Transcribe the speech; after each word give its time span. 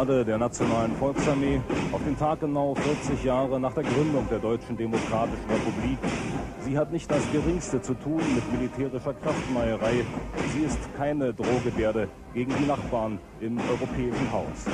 Parade 0.00 0.24
der 0.24 0.38
Nationalen 0.38 0.96
Volksarmee 0.96 1.60
auf 1.92 2.00
den 2.02 2.18
Tag 2.18 2.40
genau 2.40 2.74
40 2.74 3.22
Jahre 3.22 3.60
nach 3.60 3.74
der 3.74 3.82
Gründung 3.82 4.26
der 4.30 4.38
Deutschen 4.38 4.74
Demokratischen 4.74 5.44
Republik. 5.50 5.98
Sie 6.64 6.78
hat 6.78 6.90
nicht 6.90 7.10
das 7.10 7.20
Geringste 7.32 7.82
zu 7.82 7.92
tun 7.92 8.22
mit 8.34 8.50
militärischer 8.50 9.12
Kraftmeierei. 9.12 10.06
Sie 10.54 10.62
ist 10.64 10.78
keine 10.96 11.34
Drohgebärde 11.34 12.08
gegen 12.32 12.54
die 12.56 12.64
Nachbarn 12.64 13.18
im 13.40 13.58
europäischen 13.58 14.32
Haus. 14.32 14.70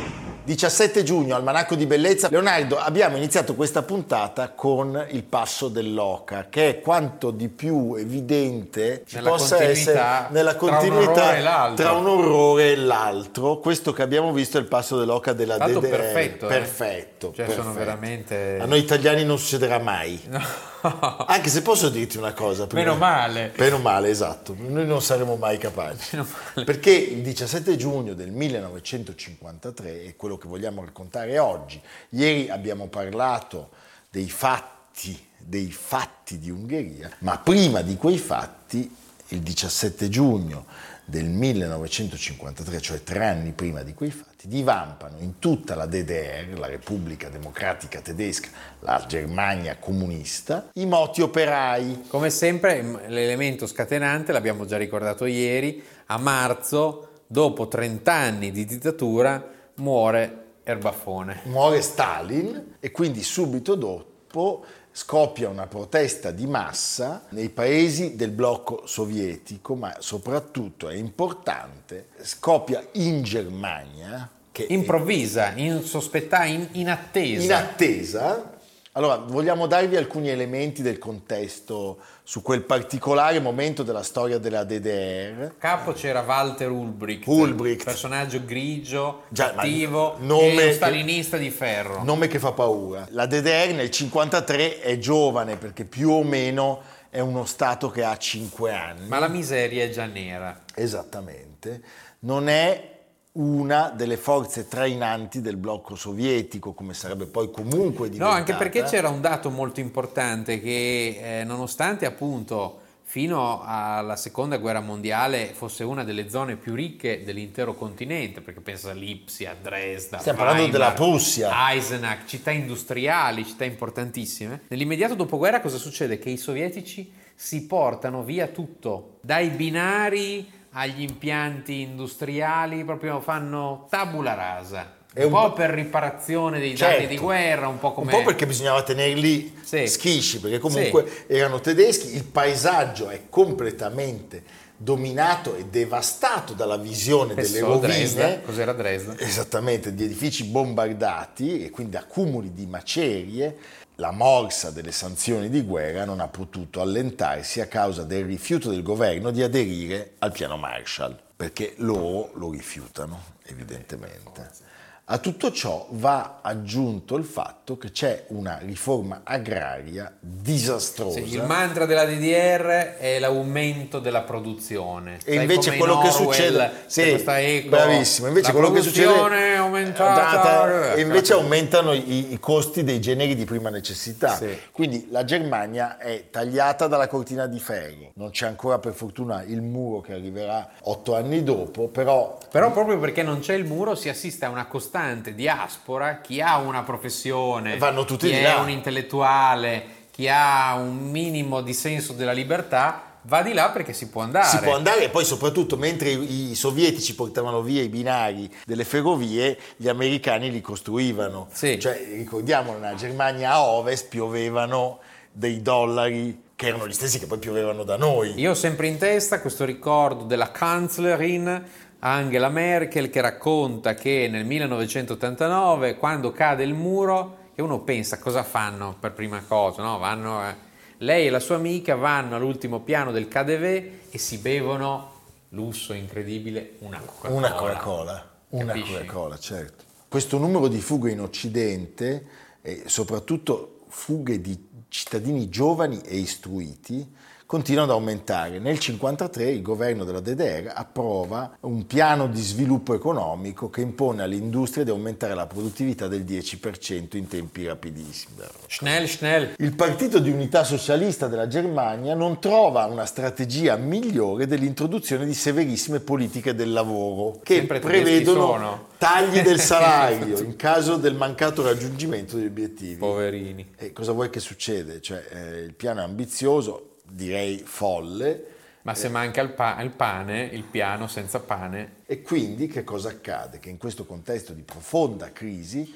17 0.47 1.03
giugno, 1.05 1.35
Almanacco 1.35 1.75
di 1.75 1.87
Bellezza. 1.87 2.29
Leonardo, 2.31 2.79
abbiamo 2.79 3.17
iniziato 3.17 3.55
questa 3.55 3.83
puntata 3.83 4.51
con 4.51 5.07
il 5.11 5.25
passo 5.25 5.69
dell'Oca, 5.69 6.47
che 6.49 6.69
è 6.69 6.81
quanto 6.81 7.33
di 7.33 7.49
più 7.49 7.97
evidente 7.97 9.03
ci 9.07 9.17
nella 9.17 9.31
possa 9.31 9.61
essere 9.61 10.27
nella 10.31 10.55
continuità 10.55 11.73
tra 11.75 11.93
un 11.93 12.07
orrore 12.07 12.73
e 12.73 12.77
l'altro. 12.77 13.59
Questo 13.59 13.93
che 13.93 14.03
abbiamo 14.03 14.33
visto 14.33 14.59
è 14.59 14.61
il 14.61 14.69
passo 14.69 14.99
dell'Oca 14.99 15.26
della 15.33 15.57
Fatto 15.57 15.81
DDR. 15.81 15.89
perfetto. 15.91 16.47
Perfetto. 16.47 17.31
Eh? 17.31 17.35
Cioè 17.35 17.45
perfetto. 17.47 17.63
sono 17.63 17.75
veramente... 17.75 18.59
A 18.61 18.67
noi 18.67 18.79
italiani 18.81 19.25
non 19.25 19.39
succederà 19.39 19.79
mai. 19.79 20.21
No. 20.87 21.25
Anche 21.27 21.49
se 21.49 21.63
posso 21.63 21.89
dirti 21.89 22.17
una 22.17 22.33
cosa. 22.33 22.69
prima- 22.69 22.85
Meno 22.85 22.97
male. 22.97 23.53
Meno 23.57 23.79
male, 23.79 24.09
esatto. 24.09 24.55
Noi 24.57 24.87
non 24.87 25.03
saremo 25.03 25.35
mai 25.35 25.59
capaci. 25.59 26.17
Perché 26.65 26.93
il 26.93 27.23
17 27.23 27.75
giugno 27.75 28.15
del 28.15 28.31
1953 28.31 30.05
è 30.05 30.15
quello 30.17 30.37
che 30.37 30.47
vogliamo 30.47 30.85
raccontare 30.85 31.39
oggi. 31.41 31.81
Ieri 32.11 32.49
abbiamo 32.51 32.87
parlato 32.87 33.71
dei 34.11 34.29
fatti, 34.31 35.19
dei 35.39 35.73
fatti 35.73 36.39
di 36.39 36.51
Ungheria, 36.51 37.11
ma 37.21 37.37
prima 37.39 37.81
di 37.83 37.97
quei 37.97 38.19
fatti, 38.19 38.95
il 39.29 39.41
17 39.41 40.09
giugno 40.09 40.67
del 41.05 41.27
1953, 41.27 42.81
cioè 42.81 43.03
tre 43.03 43.27
anni 43.27 43.53
prima 43.53 43.83
di 43.83 43.95
quei 43.95 44.11
fatti, 44.11 44.49
divampano 44.49 45.19
in 45.21 45.39
tutta 45.39 45.77
la 45.77 45.87
DDR, 45.87 46.59
la 46.59 46.67
Repubblica 46.67 47.29
Democratica 47.29 48.01
Tedesca, 48.01 48.49
la 48.81 49.05
Germania 49.07 49.77
comunista, 49.79 50.71
i 50.75 50.87
moti 50.87 51.23
operai. 51.23 52.05
Come 52.09 52.31
sempre 52.31 53.05
l'elemento 53.07 53.67
scatenante, 53.67 54.33
l'abbiamo 54.33 54.65
già 54.65 54.77
ricordato 54.77 55.27
ieri, 55.27 55.83
a 56.07 56.19
marzo, 56.19 57.23
dopo 57.27 57.69
30 57.69 58.13
anni 58.13 58.51
di 58.51 58.65
dittatura, 58.65 59.45
muore 59.77 60.45
Erbafone. 60.65 61.43
muore 61.45 61.81
Stalin 61.81 62.75
e 62.81 62.91
quindi 62.91 63.23
subito 63.23 63.77
dopo 63.77 64.65
scoppia 64.97 65.51
una 65.51 65.67
protesta 65.67 66.31
di 66.31 66.47
massa 66.47 67.27
nei 67.29 67.51
paesi 67.51 68.17
del 68.17 68.31
blocco 68.31 68.87
sovietico, 68.87 69.75
ma 69.75 69.95
soprattutto 69.99 70.89
è 70.89 70.95
importante, 70.95 72.07
scoppia 72.23 72.83
in 72.93 73.23
Germania, 73.23 74.27
che 74.51 74.65
è 74.65 74.73
Improvvisa, 74.73 75.53
insospettata, 75.55 76.47
in, 76.47 76.69
in 76.73 76.89
attesa. 76.89 77.45
in 77.45 77.53
attesa. 77.53 78.55
Allora, 78.93 79.17
vogliamo 79.17 79.67
darvi 79.67 79.97
alcuni 79.97 80.31
elementi 80.31 80.81
del 80.81 80.97
contesto 80.97 81.99
su 82.29 82.43
quel 82.43 82.63
particolare 82.63 83.39
momento 83.39 83.85
della 83.85 84.03
storia 84.03 84.39
della 84.39 84.65
DDR. 84.65 85.55
capo 85.59 85.93
c'era 85.93 86.23
Walter 86.27 86.69
Ulbricht, 86.73 87.25
Ulbricht. 87.29 87.85
personaggio 87.85 88.45
grigio, 88.45 89.23
Già, 89.29 89.53
ma 89.55 89.63
attivo, 89.63 90.17
nome 90.19 90.49
uno 90.51 90.57
che- 90.57 90.73
stalinista 90.73 91.37
di 91.37 91.51
ferro. 91.51 92.03
Nome 92.03 92.27
che 92.27 92.41
fa 92.41 92.51
paura. 92.51 93.07
La 93.11 93.27
DDR 93.27 93.69
nel 93.73 93.91
1953 93.91 94.81
è 94.81 94.99
giovane 94.99 95.57
perché 95.57 95.85
più 95.85 96.11
o 96.11 96.25
meno 96.25 96.81
è 97.11 97.21
uno 97.21 97.45
Stato 97.45 97.91
che 97.91 98.03
ha 98.03 98.17
5 98.17 98.73
anni. 98.73 99.07
Ma 99.07 99.21
la 99.21 99.29
miseria 99.29 99.85
è 99.85 99.91
già 99.91 100.07
nera. 100.07 100.63
Esattamente. 100.75 101.81
Non 102.21 102.49
è 102.49 102.96
una 103.39 103.91
delle 103.95 104.17
forze 104.17 104.67
trainanti 104.69 105.41
del 105.41 105.57
blocco 105.57 105.95
sovietico, 105.95 106.73
come 106.73 106.95
sarebbe 106.95 107.27
poi 107.27 107.51
comunque 107.51 108.07
No, 108.07 108.13
diventata. 108.13 108.35
anche 108.35 108.55
perché 108.55 108.83
c'era 108.85 109.09
un 109.09 109.21
dato 109.21 109.51
molto 109.51 109.81
importante 109.81 110.61
che 110.61 111.41
eh, 111.41 111.45
nonostante 111.45 112.07
appunto 112.07 112.81
fino 113.09 113.63
alla 113.65 114.17
seconda 114.17 114.57
guerra 114.57 114.81
mondiale 114.81 115.51
fosse 115.55 115.85
una 115.85 116.03
delle 116.03 116.29
zone 116.29 116.57
più 116.57 116.75
ricche 116.75 117.23
dell'intero 117.25 117.75
continente, 117.75 118.41
perché 118.41 118.61
pensa 118.61 118.91
a 118.91 118.95
Lipsia, 118.95 119.53
a 119.53 119.55
Dresda, 119.61 120.19
Stiamo 120.19 120.39
parlando 120.39 120.63
Weimar, 120.65 120.81
della 120.81 120.93
Prussia. 120.95 121.71
Eisenach, 121.71 122.25
città 122.27 122.51
industriali, 122.51 123.45
città 123.47 123.65
importantissime. 123.65 124.63
Nell'immediato 124.69 125.15
dopoguerra 125.15 125.61
cosa 125.61 125.79
succede? 125.79 126.19
Che 126.19 126.31
i 126.31 126.37
sovietici 126.37 127.13
si 127.35 127.67
portano 127.67 128.23
via 128.25 128.49
tutto, 128.49 129.19
dai 129.21 129.51
binari 129.51 130.51
agli 130.79 131.01
impianti 131.01 131.81
industriali, 131.81 132.85
proprio 132.85 133.21
fanno 133.21 133.87
tabula 133.89 134.35
rasa. 134.35 134.95
Un, 135.15 135.25
un 135.25 135.31
po' 135.31 135.53
per 135.55 135.71
riparazione 135.71 136.59
dei 136.59 136.75
danni 136.75 136.93
Certo. 136.99 137.09
di 137.09 137.17
guerra, 137.17 137.69
un 137.69 137.79
po' 137.79 137.93
come... 137.93 138.13
Un 138.13 138.19
po' 138.19 138.25
perché 138.27 138.47
bisognava 138.47 138.83
tenerli 138.83 139.57
Sì. 139.63 139.87
schisci, 139.87 140.39
perché 140.41 140.59
comunque 140.59 141.25
erano 141.27 141.61
tedeschi, 141.61 142.15
il 142.15 142.25
paesaggio 142.25 143.09
è 143.09 143.23
completamente 143.31 144.43
dominato 144.77 145.57
e 145.57 145.65
devastato 145.65 146.53
dalla 146.53 146.77
visione 146.77 147.33
delle 147.33 147.47
Spesso 147.47 147.65
rovine. 147.65 147.95
Dresda. 147.95 148.41
Cos'era 148.41 148.73
Dresda? 148.75 149.15
Esattamente, 149.19 149.95
di 149.95 150.05
edifici 150.05 150.45
bombardati 150.45 151.65
e 151.65 151.71
quindi 151.71 151.97
accumuli 151.97 152.53
di 152.53 152.67
macerie. 152.67 153.57
La 153.99 154.11
morsa 154.11 154.71
delle 154.71 154.93
sanzioni 154.93 155.49
di 155.49 155.63
guerra 155.63 156.05
non 156.05 156.21
ha 156.21 156.29
potuto 156.29 156.83
allentarsi 156.83 157.63
a 157.63 157.67
causa 157.67 158.03
del 158.03 158.27
rifiuto 158.27 158.69
del 158.69 158.83
governo 158.83 159.31
di 159.31 159.43
aderire 159.43 160.17
al 160.19 160.33
piano 160.33 160.59
Marshall, 160.59 161.19
perché 161.35 161.73
loro 161.79 162.31
lo 162.35 162.51
rifiutano, 162.51 163.23
evidentemente. 163.45 164.66
A 165.09 165.19
tutto 165.19 165.53
ciò 165.53 165.87
va 165.91 166.41
aggiunto 166.43 167.15
il 167.15 167.23
fatto 167.23 167.79
che 167.79 167.93
c'è 167.93 168.25
una 168.31 168.59
riforma 168.61 169.21
agraria 169.23 170.13
disastrosa. 170.19 171.21
Sì, 171.21 171.33
il 171.33 171.45
mantra 171.45 171.87
della 171.87 172.05
DDR 172.05 172.97
è 172.99 173.21
l'aumento 173.21 174.01
della 174.01 174.23
produzione. 174.23 175.19
E 175.25 175.35
Sai 175.35 175.43
invece 175.43 175.77
quello 175.77 175.93
in 175.93 176.01
che 176.01 176.11
succede, 176.11 176.73
sì, 176.87 177.09
questa 177.11 177.41
eco, 177.41 177.69
bravissimo. 177.69 178.27
Invece 178.27 178.51
quello 178.51 178.73
che 178.73 178.81
succede 178.81 179.55
aumentata. 179.55 180.95
e 180.95 181.01
invece 181.03 181.35
aumentano 181.35 181.93
i, 181.93 182.33
i 182.33 182.41
costi 182.41 182.83
dei 182.83 183.01
generi 183.01 183.37
di 183.37 183.45
prima 183.45 183.71
necessità. 183.71 184.35
Sì. 184.35 184.59
Quindi 184.73 185.07
la 185.13 185.23
Germania 185.23 185.99
è 185.99 186.31
tagliata 186.31 186.89
dalla 186.89 187.07
cortina 187.07 187.47
di 187.47 187.61
ferro. 187.61 188.11
Non 188.15 188.31
c'è 188.31 188.49
ancora 188.49 188.81
per 188.81 188.93
fortuna 188.93 189.45
il 189.45 189.63
muro 189.63 190.01
che 190.01 190.15
arriverà 190.15 190.69
otto 190.81 191.15
anni 191.15 191.45
dopo, 191.45 191.87
però 191.87 192.39
Però 192.51 192.73
proprio 192.73 192.99
perché 192.99 193.23
non 193.23 193.39
c'è 193.39 193.55
il 193.55 193.67
muro 193.67 193.95
si 193.95 194.09
assiste 194.09 194.45
a 194.47 194.49
una 194.49 194.67
costante 194.67 194.95
diaspora, 195.35 196.21
chi 196.21 196.41
ha 196.41 196.59
una 196.59 196.83
professione, 196.83 197.79
chi 198.17 198.31
è 198.31 198.43
là. 198.43 198.59
un 198.59 198.71
intellettuale, 198.71 199.85
chi 200.11 200.29
ha 200.29 200.75
un 200.75 201.11
minimo 201.11 201.61
di 201.61 201.73
senso 201.73 202.13
della 202.13 202.33
libertà, 202.33 203.19
va 203.27 203.43
di 203.43 203.53
là 203.53 203.71
perché 203.71 203.93
si 203.93 204.09
può 204.09 204.23
andare. 204.23 204.47
Si 204.47 204.59
può 204.59 204.75
andare 204.75 205.05
e 205.05 205.09
poi 205.09 205.25
soprattutto 205.25 205.77
mentre 205.77 206.11
i, 206.11 206.55
sovietici 206.55 207.15
portavano 207.15 207.61
via 207.63 207.83
i 207.83 207.89
binari 207.89 208.51
delle 208.65 208.85
ferrovie, 208.85 209.59
gli 209.77 209.89
americani 209.89 210.51
li 210.51 210.61
costruivano. 210.61 211.49
Sì. 211.53 211.79
Cioè, 211.79 212.15
ricordiamo, 212.17 212.73
nella 212.73 212.95
Germania 212.95 213.53
a 213.53 213.63
ovest 213.65 214.09
piovevano 214.09 215.01
dei 215.31 215.61
dollari 215.61 216.45
che 216.57 216.69
erano 216.69 216.89
gli 216.89 216.93
stessi 216.93 217.19
che 217.19 217.27
poi 217.27 217.39
piovevano 217.39 217.85
da 217.85 217.97
noi. 217.97 218.33
Io 218.39 218.53
ho 218.53 218.55
sempre 218.55 218.87
in 218.87 218.97
testa 218.97 219.41
questo 219.41 219.67
ricordo 219.67 220.25
della 220.25 220.51
Kanzlerin 220.51 221.65
Angela 222.07 222.49
Merkel 222.51 223.11
che 223.11 223.21
racconta 223.21 223.95
che 223.95 224.29
nel 224.31 224.45
1989, 224.45 225.97
quando 225.97 226.31
cade 226.31 226.63
il 226.63 226.73
muro, 226.73 227.51
e 227.57 227.63
uno 227.63 227.81
pensa 227.81 228.21
cosa 228.21 228.45
fanno 228.45 228.95
per 229.01 229.13
prima 229.13 229.43
cosa, 229.43 229.83
no? 229.83 229.99
Vanno, 229.99 230.49
eh, 230.49 230.55
lei 230.99 231.27
e 231.27 231.31
la 231.31 231.41
sua 231.41 231.57
amica 231.57 231.97
vanno 231.97 232.37
all'ultimo 232.37 232.79
piano 232.81 233.11
del 233.11 233.27
KDV 233.27 233.65
e 234.09 234.19
si 234.19 234.39
bevono, 234.39 235.15
lusso 235.51 235.95
incredibile, 235.95 236.75
una 236.81 237.01
Coca-Cola. 237.01 237.35
Una 237.37 237.53
Coca-Cola, 237.55 238.31
una? 238.51 238.73
Coca-Cola, 238.73 239.39
certo. 239.39 239.85
Questo 240.07 240.39
numero 240.39 240.69
di 240.69 240.81
fughe 240.81 241.11
in 241.11 241.21
Occidente, 241.21 242.27
e 242.63 242.85
soprattutto 242.87 243.81
fughe 243.89 244.41
di 244.41 244.85
cittadini 244.89 245.49
giovani 245.49 246.01
e 246.03 246.19
istruiti, 246.19 247.15
continua 247.47 247.85
ad 247.85 247.91
aumentare. 247.91 248.59
Nel 248.59 248.79
1953 248.79 249.51
il 249.51 249.63
governo 249.63 250.05
della 250.05 250.21
DDR 250.21 250.73
approva 250.75 251.57
un 251.61 251.87
piano 251.87 252.27
di 252.27 252.43
sviluppo 252.43 252.93
economico 252.93 253.71
che 253.71 253.81
impone 253.81 254.23
all'industria 254.23 254.83
di 254.83 254.91
aumentare 254.91 255.35
la 255.35 255.47
produttività 255.47 256.09
del 256.09 256.25
10% 256.25 257.17
in 257.17 257.29
tempi 257.29 257.67
rapidissimi. 257.67 258.35
Schnell, 258.67 259.07
schnell. 259.07 259.55
Il 259.59 259.75
partito 259.77 260.19
di 260.19 260.31
unità 260.31 260.65
socialista 260.65 261.29
della 261.29 261.47
Germania 261.47 262.15
non 262.15 262.41
trova 262.41 262.85
una 262.87 263.07
strategia 263.07 263.77
migliore 263.77 264.47
dell'introduzione 264.47 265.25
di 265.25 265.35
severissime 265.35 266.01
politiche 266.01 266.55
del 266.55 266.73
lavoro 266.73 267.41
che 267.45 267.57
Sempre 267.57 267.79
prevedono 267.79 268.89
tagli 268.99 269.41
del 269.41 269.61
salario 269.61 270.39
in 270.41 270.57
caso 270.57 270.97
del 270.97 271.15
mancato 271.15 271.63
raggiungimento 271.63 272.37
degli 272.37 272.47
obiettivi. 272.47 272.97
Poverini. 272.97 273.75
E 273.77 273.93
cosa 273.93 274.11
vuoi 274.11 274.31
che 274.31 274.41
succede? 274.41 275.01
Cioè, 275.01 275.23
eh, 275.31 275.59
il 275.61 275.75
piano 275.75 276.01
è 276.01 276.05
ambizioso, 276.05 276.96
direi 277.09 277.59
folle, 277.65 278.55
Ma 278.87 278.95
se 278.95 279.09
manca 279.09 279.41
il, 279.41 279.51
pa- 279.51 279.81
il 279.83 279.91
pane, 279.91 280.45
il 280.45 280.63
piano 280.63 281.09
senza 281.09 281.41
pane, 281.41 282.03
e 282.07 282.23
quindi 282.23 282.69
che 282.69 282.85
cosa 282.85 283.09
accade? 283.09 283.59
Che 283.59 283.69
in 283.69 283.79
questo 283.79 284.05
contesto 284.07 284.53
di 284.53 284.63
profonda 284.63 285.33
crisi 285.33 285.93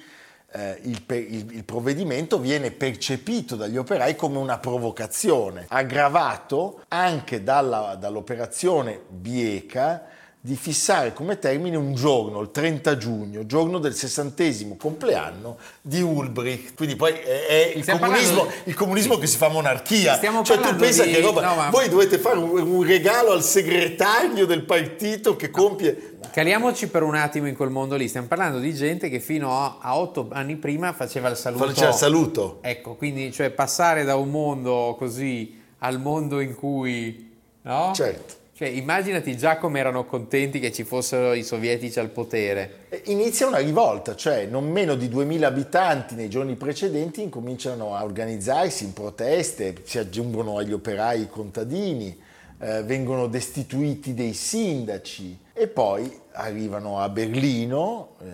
eh, 0.50 0.76
il, 0.82 1.00
pe- 1.02 1.14
il- 1.16 1.54
il 1.54 1.62
provvedimento 1.62 2.40
viene 2.40 2.72
percepito 2.72 3.54
dagli 3.54 3.76
operai 3.76 4.16
come 4.16 4.38
una 4.38 4.58
provocazione, 4.58 5.66
aggravato 5.68 6.82
anche 6.88 7.44
dalla- 7.44 7.94
dall'operazione 7.94 9.00
Bieca 9.08 10.06
di 10.42 10.56
fissare 10.56 11.12
come 11.12 11.38
termine 11.38 11.76
un 11.76 11.94
giorno, 11.94 12.40
il 12.40 12.50
30 12.50 12.96
giugno, 12.96 13.44
giorno 13.44 13.78
del 13.78 13.94
sessantesimo 13.94 14.76
compleanno 14.76 15.58
di 15.82 16.00
Ulbricht. 16.00 16.74
Quindi 16.76 16.96
poi 16.96 17.12
è, 17.12 17.74
il, 17.76 17.84
comunismo, 17.84 17.98
parlando- 17.98 18.52
il 18.64 18.74
comunismo 18.74 19.18
che 19.18 19.26
si 19.26 19.36
fa 19.36 19.48
monarchia. 19.48 20.14
Stiamo 20.14 20.42
cioè 20.42 20.58
tu 20.58 20.74
pensa 20.76 21.04
di- 21.04 21.12
che 21.12 21.20
roba... 21.20 21.42
no, 21.42 21.54
ma- 21.56 21.68
Voi 21.68 21.90
dovete 21.90 22.16
fare 22.18 22.38
un, 22.38 22.82
regalo 22.82 23.32
al 23.32 23.42
segretario 23.42 24.46
del 24.46 24.62
partito 24.62 25.36
che 25.36 25.50
compie... 25.50 26.16
Caliamoci 26.32 26.88
per 26.88 27.02
un 27.02 27.16
attimo 27.16 27.46
in 27.46 27.54
quel 27.54 27.70
mondo 27.70 27.96
lì, 27.96 28.08
stiamo 28.08 28.26
parlando 28.26 28.60
di 28.60 28.72
gente 28.72 29.10
che 29.10 29.20
fino 29.20 29.58
a, 29.58 29.76
a 29.78 29.98
otto 29.98 30.28
anni 30.32 30.56
prima 30.56 30.94
faceva 30.94 31.28
il 31.28 31.36
saluto. 31.36 31.66
Faceva 31.66 31.90
il 31.90 31.94
saluto. 31.96 32.58
Ecco, 32.62 32.94
quindi 32.94 33.30
cioè 33.30 33.50
passare 33.50 34.04
da 34.04 34.16
un 34.16 34.30
mondo 34.30 34.94
così 34.96 35.60
al 35.80 36.00
mondo 36.00 36.40
in 36.40 36.54
cui... 36.54 37.28
No? 37.62 37.92
Certo. 37.94 38.38
Cioè, 38.60 38.68
immaginati 38.68 39.38
già 39.38 39.56
come 39.56 39.78
erano 39.78 40.04
contenti 40.04 40.60
che 40.60 40.70
ci 40.70 40.84
fossero 40.84 41.32
i 41.32 41.42
sovietici 41.42 41.98
al 41.98 42.10
potere. 42.10 42.88
Inizia 43.04 43.46
una 43.46 43.56
rivolta, 43.56 44.14
cioè 44.14 44.44
non 44.44 44.70
meno 44.70 44.96
di 44.96 45.08
2000 45.08 45.46
abitanti 45.46 46.14
nei 46.14 46.28
giorni 46.28 46.56
precedenti 46.56 47.22
incominciano 47.22 47.96
a 47.96 48.04
organizzarsi 48.04 48.84
in 48.84 48.92
proteste, 48.92 49.76
si 49.84 49.96
aggiungono 49.96 50.58
agli 50.58 50.74
operai 50.74 51.22
i 51.22 51.28
contadini, 51.30 52.14
eh, 52.58 52.82
vengono 52.82 53.28
destituiti 53.28 54.12
dei 54.12 54.34
sindaci 54.34 55.38
e 55.54 55.66
poi 55.66 56.14
arrivano 56.32 56.98
a 56.98 57.08
Berlino, 57.08 58.16
eh, 58.20 58.26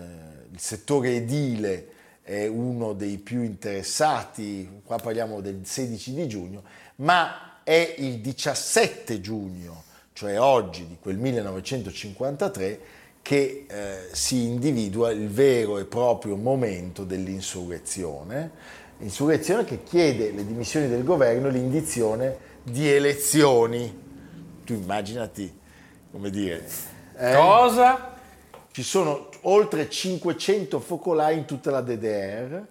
il 0.51 0.59
settore 0.59 1.15
edile 1.15 1.87
è 2.21 2.47
uno 2.47 2.91
dei 2.91 3.17
più 3.17 3.43
interessati, 3.43 4.81
qua 4.83 4.97
parliamo 4.97 5.39
del 5.39 5.61
16 5.63 6.13
di 6.13 6.27
giugno, 6.27 6.63
ma 6.95 7.61
è 7.63 7.95
il 7.99 8.19
17 8.19 9.21
giugno, 9.21 9.83
cioè 10.17 10.39
oggi 10.39 10.87
di 10.87 10.97
quel 10.99 11.17
1953, 11.17 12.79
che 13.21 13.67
eh, 13.69 13.97
si 14.13 14.45
individua 14.45 15.11
il 15.11 15.29
vero 15.29 15.77
e 15.77 15.85
proprio 15.85 16.35
momento 16.35 17.03
dell'insurrezione, 17.03 18.49
insurrezione 18.97 19.63
che 19.63 19.83
chiede 19.83 20.31
le 20.31 20.43
dimissioni 20.43 20.87
del 20.87 21.03
governo 21.03 21.49
e 21.49 21.51
l'indizione 21.51 22.37
di 22.63 22.89
elezioni. 22.89 24.05
Tu 24.63 24.73
immaginati, 24.73 25.55
come 26.11 26.31
dire, 26.31 26.67
eh, 27.15 27.33
Cosa? 27.35 28.15
ci 28.71 28.81
sono 28.81 29.29
oltre 29.41 29.87
500 29.87 30.79
focolai 30.79 31.37
in 31.37 31.45
tutta 31.45 31.69
la 31.69 31.81
DDR 31.81 32.65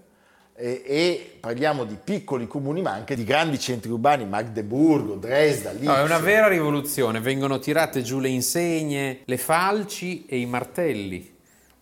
e, 0.57 0.83
e 0.85 1.37
parliamo 1.41 1.85
di 1.85 1.97
piccoli 2.03 2.47
comuni 2.47 2.83
ma 2.83 2.93
anche 2.93 3.15
di 3.15 3.25
grandi 3.25 3.59
centri 3.59 3.91
urbani, 3.91 4.25
Magdeburgo, 4.27 5.15
Dresda, 5.15 5.73
Lipsia. 5.73 5.93
No, 5.93 5.97
è 5.99 6.03
una 6.03 6.19
vera 6.19 6.49
rivoluzione, 6.49 7.21
vengono 7.21 7.59
tirate 7.59 8.03
giù 8.03 8.19
le 8.19 8.29
insegne, 8.29 9.21
le 9.25 9.37
falci 9.39 10.25
e 10.27 10.39
i 10.39 10.47
martelli, 10.47 11.35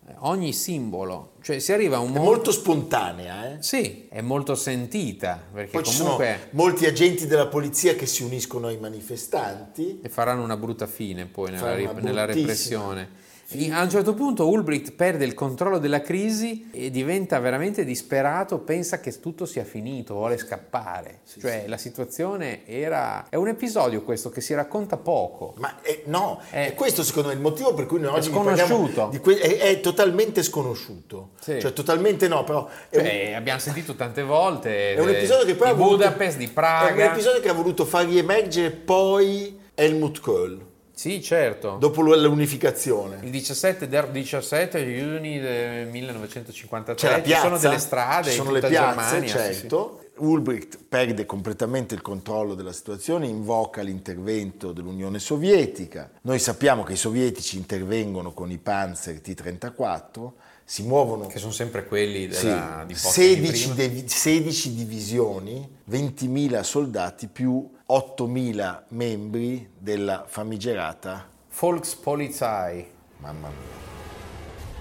Eh, 0.07 0.13
ogni 0.19 0.53
simbolo, 0.53 1.33
cioè 1.41 1.59
si 1.61 1.73
arriva 1.73 1.97
a 1.97 2.01
un 2.01 2.09
È 2.09 2.13
mondo... 2.13 2.31
molto 2.31 2.53
spontanea, 2.53 3.53
eh? 3.55 3.63
Sì, 3.63 4.07
è 4.11 4.21
molto 4.21 4.55
sentita, 4.55 5.43
perché 5.51 5.71
Poi 5.71 5.85
ci 5.85 5.99
comunque... 5.99 6.27
sono 6.41 6.63
molti 6.63 6.85
agenti 6.85 7.27
della 7.27 7.47
polizia 7.47 7.95
che 7.95 8.05
si 8.05 8.23
uniscono 8.23 8.67
ai 8.67 8.77
manifestanti. 8.77 10.01
E 10.03 10.09
faranno 10.11 10.43
una 10.43 10.59
brutta 10.59 10.87
fine 10.87 11.25
poi 11.25 11.53
nella, 11.53 11.75
ri- 11.75 11.89
nella 12.03 12.27
repressione. 12.27 13.23
A 13.71 13.83
un 13.83 13.91
certo 13.91 14.15
punto 14.15 14.49
Ulbricht 14.49 14.93
perde 14.93 15.25
il 15.25 15.35
controllo 15.35 15.79
della 15.79 16.01
crisi 16.01 16.71
e 16.73 16.91
diventa 16.91 17.39
veramente 17.39 17.85
disperato, 17.85 18.59
pensa 18.59 19.01
che 19.01 19.21
tutto 19.21 19.45
sia 19.47 19.65
finito, 19.65 20.15
vuole 20.15 20.39
scappare. 20.39 21.21
cioè 21.41 21.65
la 21.67 21.77
situazione 21.77 22.67
era... 22.67 23.27
È 23.29 23.37
un 23.37 23.49
episodio 23.49 24.03
questo 24.03 24.31
che 24.31 24.41
si 24.41 24.55
racconta 24.55 24.97
poco. 24.97 25.55
Ma 25.59 25.81
eh, 25.83 26.03
no, 26.07 26.41
Eh. 26.51 26.69
è 26.69 26.75
questo 26.75 27.03
secondo 27.03 27.29
me 27.29 27.35
il 27.35 27.41
motivo 27.41 27.75
per 27.75 27.87
cui 27.87 28.01
noi 28.01 28.13
È 28.15 28.17
oggi 28.17 28.31
parliamo 28.31 28.57
sconosciuto. 28.89 29.21
que- 29.21 29.39
è, 29.39 29.59
è 29.59 29.81
totalmente 29.81 30.43
sconosciuto. 30.43 31.31
Sì. 31.41 31.61
Cioè 31.61 31.73
totalmente 31.75 32.27
no, 32.29 32.45
però 32.45 32.67
è 32.89 32.97
un- 32.97 33.05
Cioè, 33.05 33.33
abbiamo 33.35 33.61
sentito 33.61 33.95
tante 33.95 34.23
volte 34.23 34.95
È 34.97 35.01
un 35.01 35.09
episodio 35.11 35.45
che 35.45 35.55
poi 35.55 35.67
di 35.69 35.73
ha 35.73 35.77
voluto, 35.77 35.97
Budapest, 35.99 36.39
di 36.39 36.45
È 36.45 36.49
un 36.49 36.55
Praga. 36.55 37.13
episodio 37.13 37.41
che 37.41 37.49
ha 37.51 37.55
voluto 37.55 37.85
far 37.85 38.07
riemergere 38.07 38.71
poi 38.71 39.61
Helmut 39.75 40.21
Kohl, 40.21 40.73
Sì, 40.95 41.21
certo. 41.21 41.77
dopo 41.79 42.03
l'unificazione. 42.03 43.19
Il 43.23 43.31
17, 43.31 43.89
del 43.89 44.11
17 44.11 44.85
giugno 44.87 45.41
del 45.41 45.89
1953 45.89 46.95
C'è 46.95 47.11
la 47.11 47.23
ci 47.25 47.41
sono 47.41 47.59
delle 47.59 47.79
strade 47.79 48.31
ci 48.31 48.37
sono 48.37 48.53
le 48.53 48.61
piazze, 48.61 48.73
Germania. 48.85 49.29
sì, 49.29 49.53
sì. 49.53 49.59
certo. 49.61 49.99
Ulbricht 50.17 50.79
perde 50.89 51.27
completamente 51.27 51.97
il 51.97 52.01
controllo 52.01 52.55
della 52.55 52.73
situazione, 52.73 53.27
invoca 53.27 53.83
l'intervento 53.83 54.71
dell'Unione 54.71 55.19
Sovietica. 55.19 56.09
Noi 56.23 56.39
sappiamo 56.39 56.85
che 56.85 56.93
i 56.93 56.97
sovietici 56.97 57.57
intervengono 57.57 58.33
con 58.33 58.53
i 58.53 58.59
Panzer 58.59 59.21
T-34, 59.21 60.31
si 60.65 60.85
muovono 60.85 61.27
Che 61.27 61.39
sono 61.41 61.51
sempre 61.53 61.85
quelli 61.85 62.33
sì, 62.33 62.45
della, 62.47 62.85
di 62.87 62.95
pochi 62.95 63.21
anni 63.21 63.45
16, 63.45 63.61
prima. 63.63 63.75
devi- 63.75 64.09
16 64.09 64.75
divisioni, 64.75 65.69
20.000 65.91 66.61
soldati 66.63 67.27
più 67.27 67.69
8.000 67.87 68.85
membri 68.89 69.69
della 69.79 70.25
famigerata, 70.27 71.27
Volkspolizei. 71.51 72.87
mamma 73.19 73.49
mia, 73.49 73.83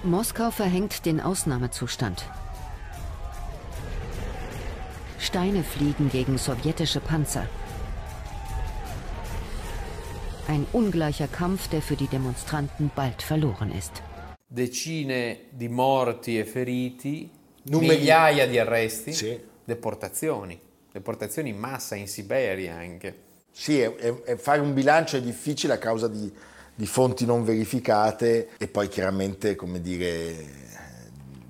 Moskau 0.04 0.52
verhängt 0.52 1.06
den 1.06 1.20
Ausnahmezustand. 1.22 2.26
Steine 5.18 5.64
fliegen 5.64 6.10
gegen 6.10 6.38
sowjetische 6.38 7.00
Panzer. 7.00 7.48
Ein 10.48 10.66
ungleicher 10.74 11.28
Kampf, 11.28 11.70
der 11.70 11.82
für 11.82 11.96
die 11.96 12.08
Demonstranten 12.08 12.92
bald 12.96 13.22
verloren 13.22 13.72
ist. 13.72 14.02
Decine 14.48 15.38
di 15.52 15.70
morti 15.70 16.38
e 16.38 16.44
feriti, 16.46 17.30
Numeri- 17.70 17.98
migliaia 17.98 18.46
di 18.46 18.60
arresti, 18.60 19.14
Sì. 19.14 19.40
deportazioni. 19.66 20.60
Deportazioni 20.94 21.50
in 21.50 21.58
massa 21.58 21.96
in 21.96 22.08
Siberia 22.08 22.76
anche. 22.76 23.16
Sì, 23.52 23.80
è- 23.80 23.96
è- 23.96 24.22
è- 24.22 24.36
fare 24.36 24.62
un 24.62 24.76
bilancio 24.76 25.18
è 25.18 25.22
difficile 25.22 25.74
a 25.74 25.78
causa 25.80 26.08
di, 26.08 26.32
di 26.76 26.86
fonti 26.86 27.26
non 27.26 27.44
verificate 27.44 28.50
e 28.60 28.68
poi 28.68 28.88
chiaramente, 28.90 29.56
come 29.56 29.82
dire, 29.82 30.36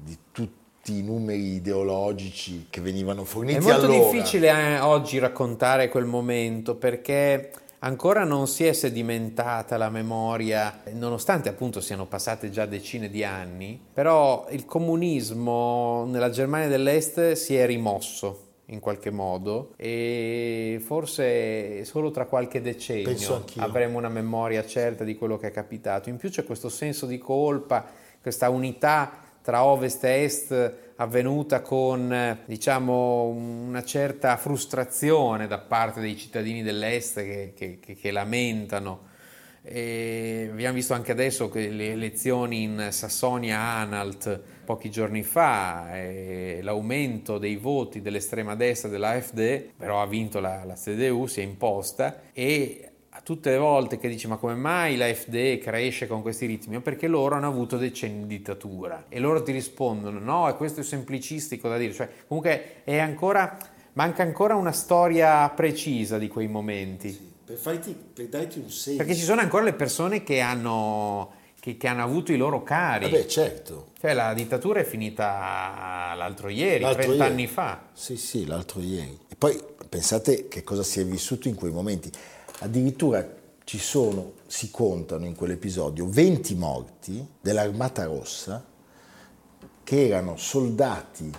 di 0.02 0.18
tutti 0.32 0.98
i 0.98 1.04
numeri 1.04 1.56
ideologici 1.56 2.68
che 2.70 2.80
venivano 2.80 3.24
È 3.24 3.26
forniti 3.26 3.60
molto 3.60 3.86
allora. 3.86 4.12
difficile 4.12 4.48
eh, 4.50 4.80
oggi 4.80 5.20
raccontare 5.20 5.90
quel 5.90 6.06
momento 6.06 6.76
perché 6.76 7.52
ancora 7.80 8.24
non 8.24 8.48
si 8.48 8.64
è 8.66 8.72
sedimentata 8.72 9.76
la 9.76 9.90
memoria, 9.90 10.84
nonostante 10.94 11.50
appunto 11.50 11.82
siano 11.82 12.06
passate 12.06 12.50
già 12.50 12.66
decine 12.66 13.10
di 13.10 13.26
anni, 13.26 13.78
però 13.94 14.48
il 14.52 14.64
comunismo 14.64 16.06
nella 16.06 16.30
Germania 16.30 16.70
dell'Est 16.70 17.34
si 17.34 17.58
è 17.58 17.66
rimosso 17.66 18.52
in 18.74 18.80
qualche 18.80 19.12
modo 19.12 19.74
e 19.78 20.82
forse 20.84 21.86
solo 21.86 22.12
tra 22.12 22.26
qualche 22.26 22.60
decennio 22.62 23.06
avremo 23.62 23.98
una 23.98 24.10
memoria 24.10 24.66
certa 24.66 25.04
di 25.04 25.16
quello 25.16 25.38
che 25.38 25.48
è 25.48 25.52
capitato. 25.52 26.10
In 26.10 26.18
più 26.18 26.30
c'è 26.30 26.44
questo 26.44 26.70
senso 26.70 27.06
di 27.06 27.18
colpa, 27.18 27.86
questa 28.22 28.50
unità 28.50 29.12
tra 29.42 29.64
ovest 29.66 30.04
e 30.06 30.24
est 30.24 30.74
avvenuta 30.96 31.62
con 31.62 32.38
diciamo 32.46 33.26
una 33.28 33.84
certa 33.84 34.38
frustrazione 34.38 35.48
da 35.48 35.58
parte 35.60 36.00
dei 36.00 36.18
cittadini 36.18 36.64
dell'est 36.64 37.16
che, 37.16 37.54
che- 37.56 37.78
che- 37.82 37.96
che 37.96 38.12
lamentano 38.12 39.12
E 39.66 40.50
abbiamo 40.52 40.76
visto 40.76 40.94
anche 40.94 41.14
adesso 41.14 41.48
che 41.50 41.70
le 41.70 41.92
elezioni 41.92 42.64
in 42.64 42.88
Sassonia-Anhalt 42.92 44.42
pochi 44.66 44.92
giorni 44.92 45.24
fa, 45.24 45.88
l'aumento 46.62 47.38
dei 47.38 47.56
voti 47.56 48.02
dell'estrema 48.02 48.56
destra 48.56 48.90
dell'AfD, 48.90 49.70
però 49.78 50.02
ha 50.02 50.06
vinto 50.06 50.42
la, 50.42 50.66
la 50.66 50.74
CDU, 50.74 51.28
si 51.28 51.40
è 51.40 51.44
imposta 51.44 52.24
e 52.34 52.90
tutte 53.24 53.52
le 53.52 53.58
volte 53.58 53.98
che 53.98 54.10
dici 54.10 54.28
ma 54.28 54.36
come 54.36 54.56
mai 54.56 54.98
l'AfD 54.98 55.60
cresce 55.60 56.08
con 56.08 56.22
questi 56.22 56.46
ritmi? 56.46 56.82
Perché 56.82 57.08
loro 57.08 57.36
hanno 57.36 57.48
avuto 57.48 57.78
decenni 57.78 58.28
di 58.28 58.38
dittatura 58.38 59.06
e 59.08 59.20
loro 59.20 59.42
ti 59.44 59.54
rispondono 59.54 60.20
no, 60.20 60.50
e 60.50 60.56
questo 60.56 60.82
è 60.82 60.84
semplicistico 60.84 61.70
da 61.70 61.78
dire, 61.78 61.94
cioè 61.94 62.10
comunque 62.28 62.82
ancora, 62.86 63.58
manca 63.94 64.24
ancora 64.24 64.56
una 64.56 64.74
storia 64.74 65.48
precisa 65.50 66.18
di 66.18 66.28
quei 66.28 66.48
momenti. 66.48 67.12
Sì, 67.12 67.33
per, 67.54 67.58
farti, 67.58 67.96
per 68.14 68.28
darti 68.28 68.60
un 68.60 68.70
senso. 68.70 68.98
Perché 68.98 69.16
ci 69.16 69.24
sono 69.24 69.42
ancora 69.42 69.64
le 69.64 69.74
persone 69.74 70.24
che 70.24 70.40
hanno 70.40 71.42
che, 71.60 71.78
che, 71.78 71.88
hanno 71.88 72.04
avuto 72.04 72.34
i 72.34 72.38
loro 72.38 72.64
cari. 72.64 73.10
Vabbè, 73.10 73.26
certo. 73.26 73.92
Cioè 74.00 74.14
la 74.14 74.34
dittatura 74.34 74.80
è 74.80 74.84
finita 74.84 76.14
l'altro 76.16 76.50
ieri, 76.50 76.82
l'altro 76.82 77.04
30 77.04 77.24
ieri. 77.24 77.34
anni 77.34 77.48
fa. 77.48 77.90
Sì, 77.94 78.18
sì, 78.18 78.46
l'altro 78.46 78.82
ieri. 78.82 79.18
E 79.30 79.36
poi 79.36 79.62
pensate 79.88 80.48
che 80.48 80.64
cosa 80.64 80.84
si 80.84 81.00
è 81.00 81.06
vissuto 81.06 81.48
in 81.48 81.56
quei 81.56 81.72
momenti. 81.72 82.12
Addirittura 82.60 83.26
ci 83.64 83.78
sono, 83.78 84.34
si 84.48 84.72
contano 84.72 85.26
in 85.26 85.36
quell'episodio, 85.36 86.08
20 86.08 86.56
morti 86.56 87.26
dell'Armata 87.40 88.04
Rossa 88.06 88.66
che 89.84 90.08
erano 90.08 90.36
soldati 90.38 91.32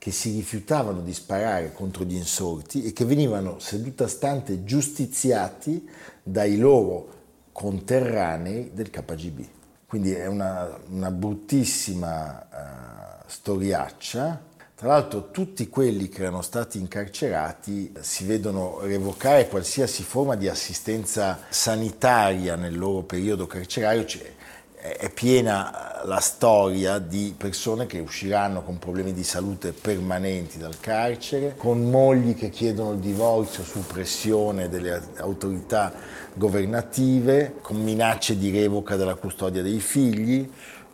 che 0.00 0.12
si 0.12 0.32
rifiutavano 0.32 1.02
di 1.02 1.12
sparare 1.12 1.74
contro 1.74 2.04
gli 2.04 2.14
insorti 2.14 2.84
e 2.84 2.94
che 2.94 3.04
venivano 3.04 3.58
seduta 3.58 4.08
stante 4.08 4.64
giustiziati 4.64 5.86
dai 6.22 6.56
loro 6.56 7.18
conterranei 7.52 8.70
del 8.72 8.88
KGB. 8.88 9.44
Quindi 9.86 10.12
è 10.12 10.24
una, 10.24 10.74
una 10.88 11.10
bruttissima 11.10 12.46
uh, 12.50 13.24
storiaccia. 13.26 14.42
Tra 14.74 14.88
l'altro 14.88 15.30
tutti 15.30 15.68
quelli 15.68 16.08
che 16.08 16.22
erano 16.22 16.40
stati 16.40 16.78
incarcerati 16.78 17.92
si 18.00 18.24
vedono 18.24 18.78
revocare 18.80 19.48
qualsiasi 19.48 20.02
forma 20.02 20.34
di 20.34 20.48
assistenza 20.48 21.40
sanitaria 21.50 22.56
nel 22.56 22.78
loro 22.78 23.02
periodo 23.02 23.46
carcerario, 23.46 24.06
cioè 24.06 24.34
è 24.80 25.10
piena 25.10 25.79
la 26.04 26.20
storia 26.20 26.98
di 26.98 27.34
persone 27.36 27.86
che 27.86 27.98
usciranno 27.98 28.62
con 28.62 28.78
problemi 28.78 29.12
di 29.12 29.24
salute 29.24 29.72
permanenti 29.72 30.58
dal 30.58 30.78
carcere, 30.80 31.54
con 31.56 31.90
mogli 31.90 32.34
che 32.34 32.50
chiedono 32.50 32.92
il 32.92 32.98
divorzio 32.98 33.62
su 33.62 33.84
pressione 33.86 34.68
delle 34.68 35.00
autorità 35.16 35.92
governative, 36.34 37.56
con 37.60 37.82
minacce 37.82 38.36
di 38.36 38.50
revoca 38.50 38.96
della 38.96 39.14
custodia 39.14 39.62
dei 39.62 39.80
figli, 39.80 40.48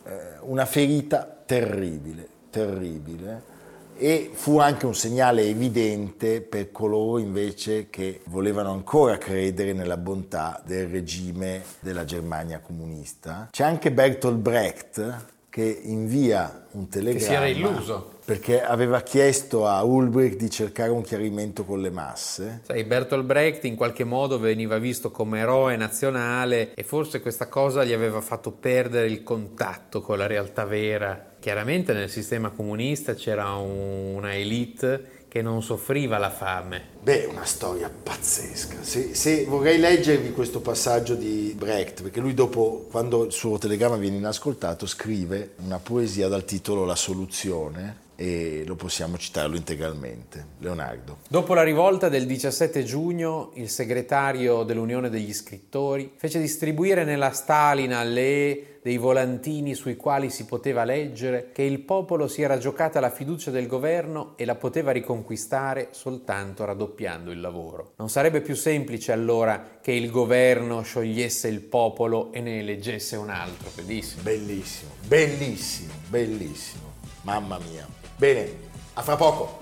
eh, 0.05 0.11
una 0.41 0.65
ferita 0.65 1.41
terribile, 1.45 2.27
terribile 2.49 3.55
e 3.97 4.29
fu 4.33 4.59
anche 4.59 4.85
un 4.85 4.95
segnale 4.95 5.43
evidente 5.43 6.41
per 6.41 6.71
coloro 6.71 7.17
invece 7.17 7.89
che 7.89 8.21
volevano 8.25 8.71
ancora 8.71 9.17
credere 9.17 9.73
nella 9.73 9.97
bontà 9.97 10.61
del 10.65 10.87
regime 10.87 11.63
della 11.79 12.05
Germania 12.05 12.59
comunista. 12.59 13.49
C'è 13.51 13.63
anche 13.63 13.91
Bertolt 13.91 14.37
Brecht 14.37 15.25
che 15.49 15.81
invia 15.83 16.65
un 16.71 16.87
telegramma. 16.87 17.19
Che 17.19 17.25
si 17.25 17.33
era 17.33 17.47
illuso. 17.47 18.16
Perché 18.27 18.61
aveva 18.61 18.99
chiesto 19.03 19.65
a 19.67 19.83
Ulbricht 19.83 20.35
di 20.35 20.49
cercare 20.49 20.91
un 20.91 21.01
chiarimento 21.01 21.63
con 21.63 21.79
le 21.79 21.89
masse. 21.89 22.59
Sai, 22.65 22.83
Bertolt 22.83 23.23
Brecht 23.23 23.63
in 23.63 23.77
qualche 23.77 24.03
modo 24.03 24.37
veniva 24.37 24.77
visto 24.79 25.11
come 25.11 25.39
eroe 25.39 25.77
nazionale 25.77 26.73
e 26.73 26.83
forse 26.83 27.21
questa 27.21 27.47
cosa 27.47 27.85
gli 27.85 27.93
aveva 27.93 28.19
fatto 28.19 28.51
perdere 28.51 29.07
il 29.07 29.23
contatto 29.23 30.01
con 30.01 30.17
la 30.17 30.27
realtà 30.27 30.65
vera. 30.65 31.35
Chiaramente 31.39 31.93
nel 31.93 32.09
sistema 32.09 32.49
comunista 32.49 33.13
c'era 33.13 33.53
una 33.53 34.35
elite 34.35 35.25
che 35.29 35.41
non 35.41 35.63
soffriva 35.63 36.17
la 36.17 36.29
fame. 36.29 36.81
Beh, 37.01 37.29
una 37.31 37.45
storia 37.45 37.89
pazzesca. 37.89 38.83
Se, 38.83 39.15
se, 39.15 39.45
vorrei 39.45 39.79
leggervi 39.79 40.33
questo 40.33 40.59
passaggio 40.59 41.15
di 41.15 41.55
Brecht, 41.57 42.01
perché 42.01 42.19
lui 42.19 42.33
dopo, 42.33 42.87
quando 42.91 43.23
il 43.23 43.31
suo 43.31 43.57
telegramma 43.57 43.95
viene 43.95 44.17
inascoltato, 44.17 44.85
scrive 44.85 45.53
una 45.63 45.79
poesia 45.79 46.27
dal 46.27 46.43
titolo 46.43 46.83
La 46.83 46.95
soluzione 46.95 48.03
e 48.19 48.63
lo 48.65 48.75
possiamo 48.75 49.17
citarlo 49.17 49.55
integralmente. 49.55 50.45
Leonardo. 50.57 51.19
Dopo 51.29 51.53
la 51.53 51.61
rivolta 51.61 52.09
del 52.09 52.25
17 52.25 52.83
giugno, 52.83 53.51
il 53.53 53.69
segretario 53.69 54.63
dell'Unione 54.63 55.09
degli 55.09 55.33
Scrittori 55.33 56.13
fece 56.15 56.39
distribuire 56.39 57.03
nella 57.03 57.31
Stalin 57.31 57.93
alle 57.93 58.77
dei 58.81 58.97
volantini 58.97 59.75
sui 59.75 59.97
quali 59.97 60.29
si 60.29 60.45
poteva 60.45 60.85
leggere 60.85 61.49
che 61.51 61.61
il 61.61 61.79
popolo 61.79 62.29
si 62.29 62.41
era 62.41 62.57
giocata 62.57 63.01
la 63.01 63.09
fiducia 63.09 63.51
del 63.51 63.67
governo 63.67 64.33
e 64.37 64.45
la 64.45 64.55
poteva 64.55 64.91
riconquistare 64.91 65.89
soltanto 65.91 66.63
raddoppiando 66.63 67.29
il 67.31 67.41
lavoro. 67.41 67.91
Non 67.97 68.09
sarebbe 68.09 68.39
più 68.39 68.55
semplice 68.55 69.11
allora 69.11 69.79
che 69.81 69.91
il 69.91 70.09
governo 70.09 70.81
sciogliesse 70.81 71.49
il 71.49 71.59
popolo 71.59 72.31
e 72.31 72.39
ne 72.39 72.59
eleggesse 72.59 73.17
un 73.17 73.29
altro. 73.29 73.71
Bellissimo. 73.75 74.21
Bellissimo, 74.21 74.91
bellissimo, 75.05 75.93
bellissimo. 76.07 76.93
Mamma 77.23 77.59
mia. 77.69 78.06
Bene, 78.17 78.49
a 78.93 79.03
fra 79.03 79.15
poco. 79.15 79.59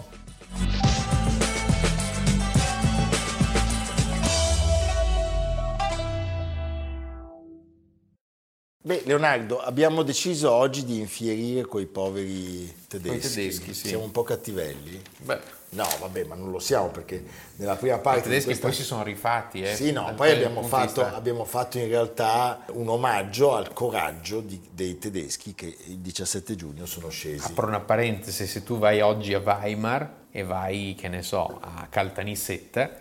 Beh, 8.81 9.01
Leonardo, 9.05 9.59
abbiamo 9.59 10.03
deciso 10.03 10.51
oggi 10.51 10.85
di 10.85 11.00
infierire 11.00 11.65
coi 11.65 11.85
poveri 11.85 12.74
tedeschi. 12.88 13.27
tedeschi 13.27 13.74
sì. 13.74 13.88
Siamo 13.89 14.05
un 14.05 14.12
po' 14.12 14.24
cattivelli. 14.24 15.01
Beh. 15.17 15.54
No, 15.69 15.88
vabbè, 16.00 16.24
ma 16.25 16.36
non 16.36 16.51
lo 16.51 16.60
siamo 16.60 16.88
perché 16.88 17.24
nella 17.57 17.75
prima 17.75 17.98
parte... 17.98 18.19
I 18.19 18.24
tedeschi 18.24 18.45
questa... 18.45 18.67
poi 18.67 18.75
si 18.75 18.84
sono 18.84 19.03
rifatti, 19.03 19.62
eh? 19.62 19.75
Sì, 19.75 19.91
no, 19.91 20.13
poi 20.15 20.31
abbiamo 20.31 20.62
fatto, 20.63 21.03
abbiamo 21.03 21.43
fatto, 21.43 21.77
in 21.77 21.88
realtà 21.88 22.65
un 22.74 22.88
omaggio 22.88 23.55
al 23.55 23.74
coraggio 23.74 24.39
di, 24.39 24.62
dei 24.72 24.98
tedeschi 24.98 25.53
che 25.53 25.75
il 25.88 25.98
17 25.98 26.55
giugno 26.55 26.86
sono 26.86 27.10
scesi. 27.10 27.45
Apro 27.45 27.67
una 27.67 27.81
parentesi, 27.81 28.48
se 28.48 28.63
tu 28.63 28.77
vai 28.77 29.01
oggi 29.01 29.34
a 29.34 29.39
Weimar 29.39 30.10
e 30.31 30.43
vai, 30.43 30.95
che 30.98 31.10
ne 31.10 31.22
so, 31.22 31.57
a 31.60 31.88
Caltanissetta, 31.89 32.91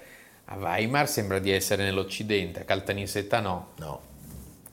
a 0.47 0.56
Weimar 0.56 1.09
sembra 1.09 1.38
di 1.38 1.52
essere 1.52 1.85
nell'Occidente, 1.85 2.61
a 2.61 2.64
Caltanissetta 2.64 3.40
no. 3.40 3.68
No 3.76 4.12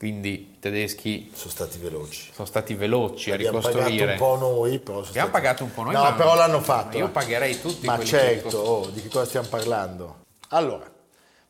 quindi 0.02 0.54
i 0.54 0.58
tedeschi 0.58 1.30
sono 1.32 1.52
stati 1.52 1.78
veloci. 1.78 2.32
Sono 2.32 2.48
stati 2.48 2.74
veloci 2.74 3.30
a 3.30 3.34
abbiamo 3.34 3.58
ricostruire. 3.58 4.14
Abbiamo 4.14 4.18
pagato 4.18 4.32
un 4.34 4.40
po' 4.40 4.46
noi, 4.52 4.78
però 4.80 4.98
Abbiamo 4.98 5.12
stati... 5.12 5.30
pagato 5.30 5.62
un 5.62 5.72
po' 5.72 5.82
noi. 5.84 5.92
No, 5.92 6.14
però 6.16 6.34
l'hanno 6.34 6.60
fatto. 6.60 6.98
Io 6.98 7.08
pagherei 7.08 7.60
tutti 7.60 7.86
Ma 7.86 8.00
certo, 8.00 8.58
oh, 8.58 8.90
di 8.90 9.00
che 9.00 9.08
cosa 9.08 9.26
stiamo 9.26 9.46
parlando? 9.48 10.24
Allora, 10.48 10.90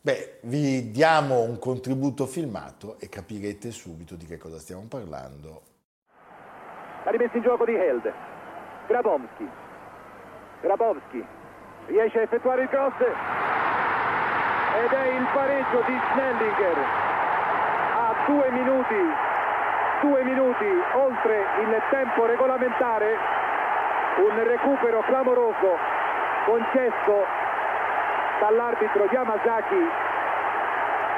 beh, 0.03 0.41
vi 0.43 0.91
diamo 0.91 1.41
un 1.41 1.59
contributo 1.59 2.27
filmato 2.27 2.97
e 2.99 3.09
capirete 3.09 3.71
subito 3.71 4.17
di 4.17 4.27
che 4.27 4.37
cosa 4.37 4.59
stiamo 4.59 4.85
parlando. 4.87 5.63
La 7.07 7.11
rimessa 7.11 7.39
in 7.39 7.43
gioco 7.45 7.65
di 7.65 7.75
Held. 7.75 8.13
Grabowski. 8.87 9.49
Grabowski 10.61 11.25
riesce 11.87 12.19
a 12.19 12.21
effettuare 12.21 12.65
il 12.65 12.69
cross 12.69 13.01
ed 14.77 14.93
è 14.93 15.07
il 15.17 15.27
pareggio 15.33 15.83
di 15.87 15.97
Snellinger 16.13 17.12
due 18.27 18.51
minuti, 18.51 19.01
due 20.03 20.23
minuti 20.25 20.71
oltre 20.95 21.45
il 21.63 21.83
tempo 21.91 22.27
regolamentare, 22.27 23.17
un 24.19 24.45
recupero 24.45 25.01
clamoroso 25.03 25.79
concesso 26.45 27.25
dall'arbitro 28.41 29.07
Yamazaki 29.11 30.11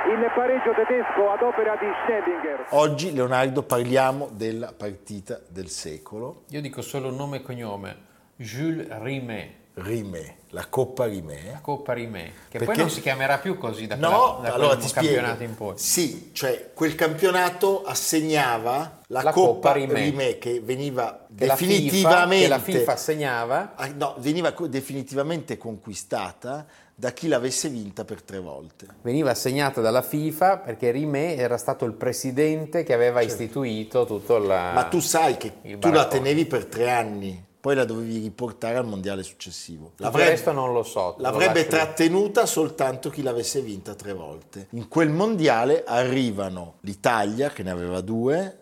il 0.06 0.30
pareggio 0.34 0.72
tedesco 0.74 1.30
ad 1.30 1.40
opera 1.40 1.76
di 1.76 1.86
Schnellinger. 2.04 2.66
Oggi 2.70 3.14
Leonardo 3.14 3.62
parliamo 3.62 4.28
della 4.30 4.74
partita 4.76 5.40
del 5.48 5.68
secolo. 5.68 6.42
Io 6.50 6.60
dico 6.60 6.82
solo 6.82 7.10
nome 7.10 7.38
e 7.38 7.42
cognome, 7.42 7.96
Jules 8.36 8.86
Rimet. 9.00 9.63
Rimet, 9.76 10.34
la 10.50 10.66
Coppa 10.66 11.06
Rimet. 11.06 11.50
La 11.50 11.60
Coppa 11.60 11.94
Rimet, 11.94 12.32
che 12.48 12.58
Perché... 12.58 12.64
poi 12.66 12.76
non 12.76 12.90
si 12.90 13.00
chiamerà 13.00 13.38
più 13.38 13.58
così 13.58 13.88
da, 13.88 13.96
no, 13.96 14.36
quella, 14.36 14.48
da 14.48 14.54
allora 14.54 14.76
ti 14.76 14.88
campionato 14.88 15.42
in 15.42 15.54
poi. 15.56 15.76
Sì, 15.76 16.30
cioè 16.32 16.70
quel 16.72 16.94
campionato 16.94 17.82
assegnava 17.82 19.00
la, 19.08 19.22
la 19.22 19.32
Coppa, 19.32 19.72
Coppa. 19.72 19.72
Rimet. 19.72 20.38
che 20.38 20.60
veniva 20.60 21.26
che 21.26 21.46
definitivamente 21.46 22.46
la 22.46 22.58
FIFA, 22.60 22.70
che 22.70 22.72
la 22.74 22.78
FIFA 22.78 22.92
assegnava 22.92 23.72
ah, 23.74 23.88
no, 23.96 24.14
veniva 24.18 24.54
definitivamente 24.68 25.58
conquistata 25.58 26.64
da 26.94 27.10
chi 27.10 27.26
l'avesse 27.26 27.68
vinta 27.68 28.04
per 28.04 28.22
tre 28.22 28.38
volte. 28.38 28.86
Veniva 29.02 29.32
assegnata 29.32 29.80
dalla 29.80 30.02
FIFA 30.02 30.58
perché 30.58 30.92
Rimet 30.92 31.36
era 31.36 31.56
stato 31.56 31.84
il 31.84 31.94
presidente 31.94 32.84
che 32.84 32.94
aveva 32.94 33.18
certo. 33.18 33.32
istituito 33.32 34.06
tutto 34.06 34.38
la 34.38 34.70
Ma 34.72 34.84
tu 34.84 35.00
sai 35.00 35.36
che 35.36 35.54
tu 35.80 35.90
la 35.90 36.06
tenevi 36.06 36.46
per 36.46 36.66
tre 36.66 36.92
anni 36.92 37.52
poi 37.64 37.74
la 37.74 37.86
dovevi 37.86 38.18
riportare 38.18 38.76
al 38.76 38.84
mondiale 38.84 39.22
successivo. 39.22 39.92
Il 39.96 40.08
resto 40.08 40.52
non 40.52 40.74
lo 40.74 40.82
so. 40.82 41.14
L'avrebbe 41.16 41.62
lo 41.62 41.68
trattenuta 41.70 42.44
soltanto 42.44 43.08
chi 43.08 43.22
l'avesse 43.22 43.62
vinta 43.62 43.94
tre 43.94 44.12
volte. 44.12 44.66
In 44.72 44.86
quel 44.86 45.08
mondiale 45.08 45.82
arrivano 45.82 46.74
l'Italia 46.80 47.48
che 47.48 47.62
ne 47.62 47.70
aveva 47.70 48.02
due, 48.02 48.58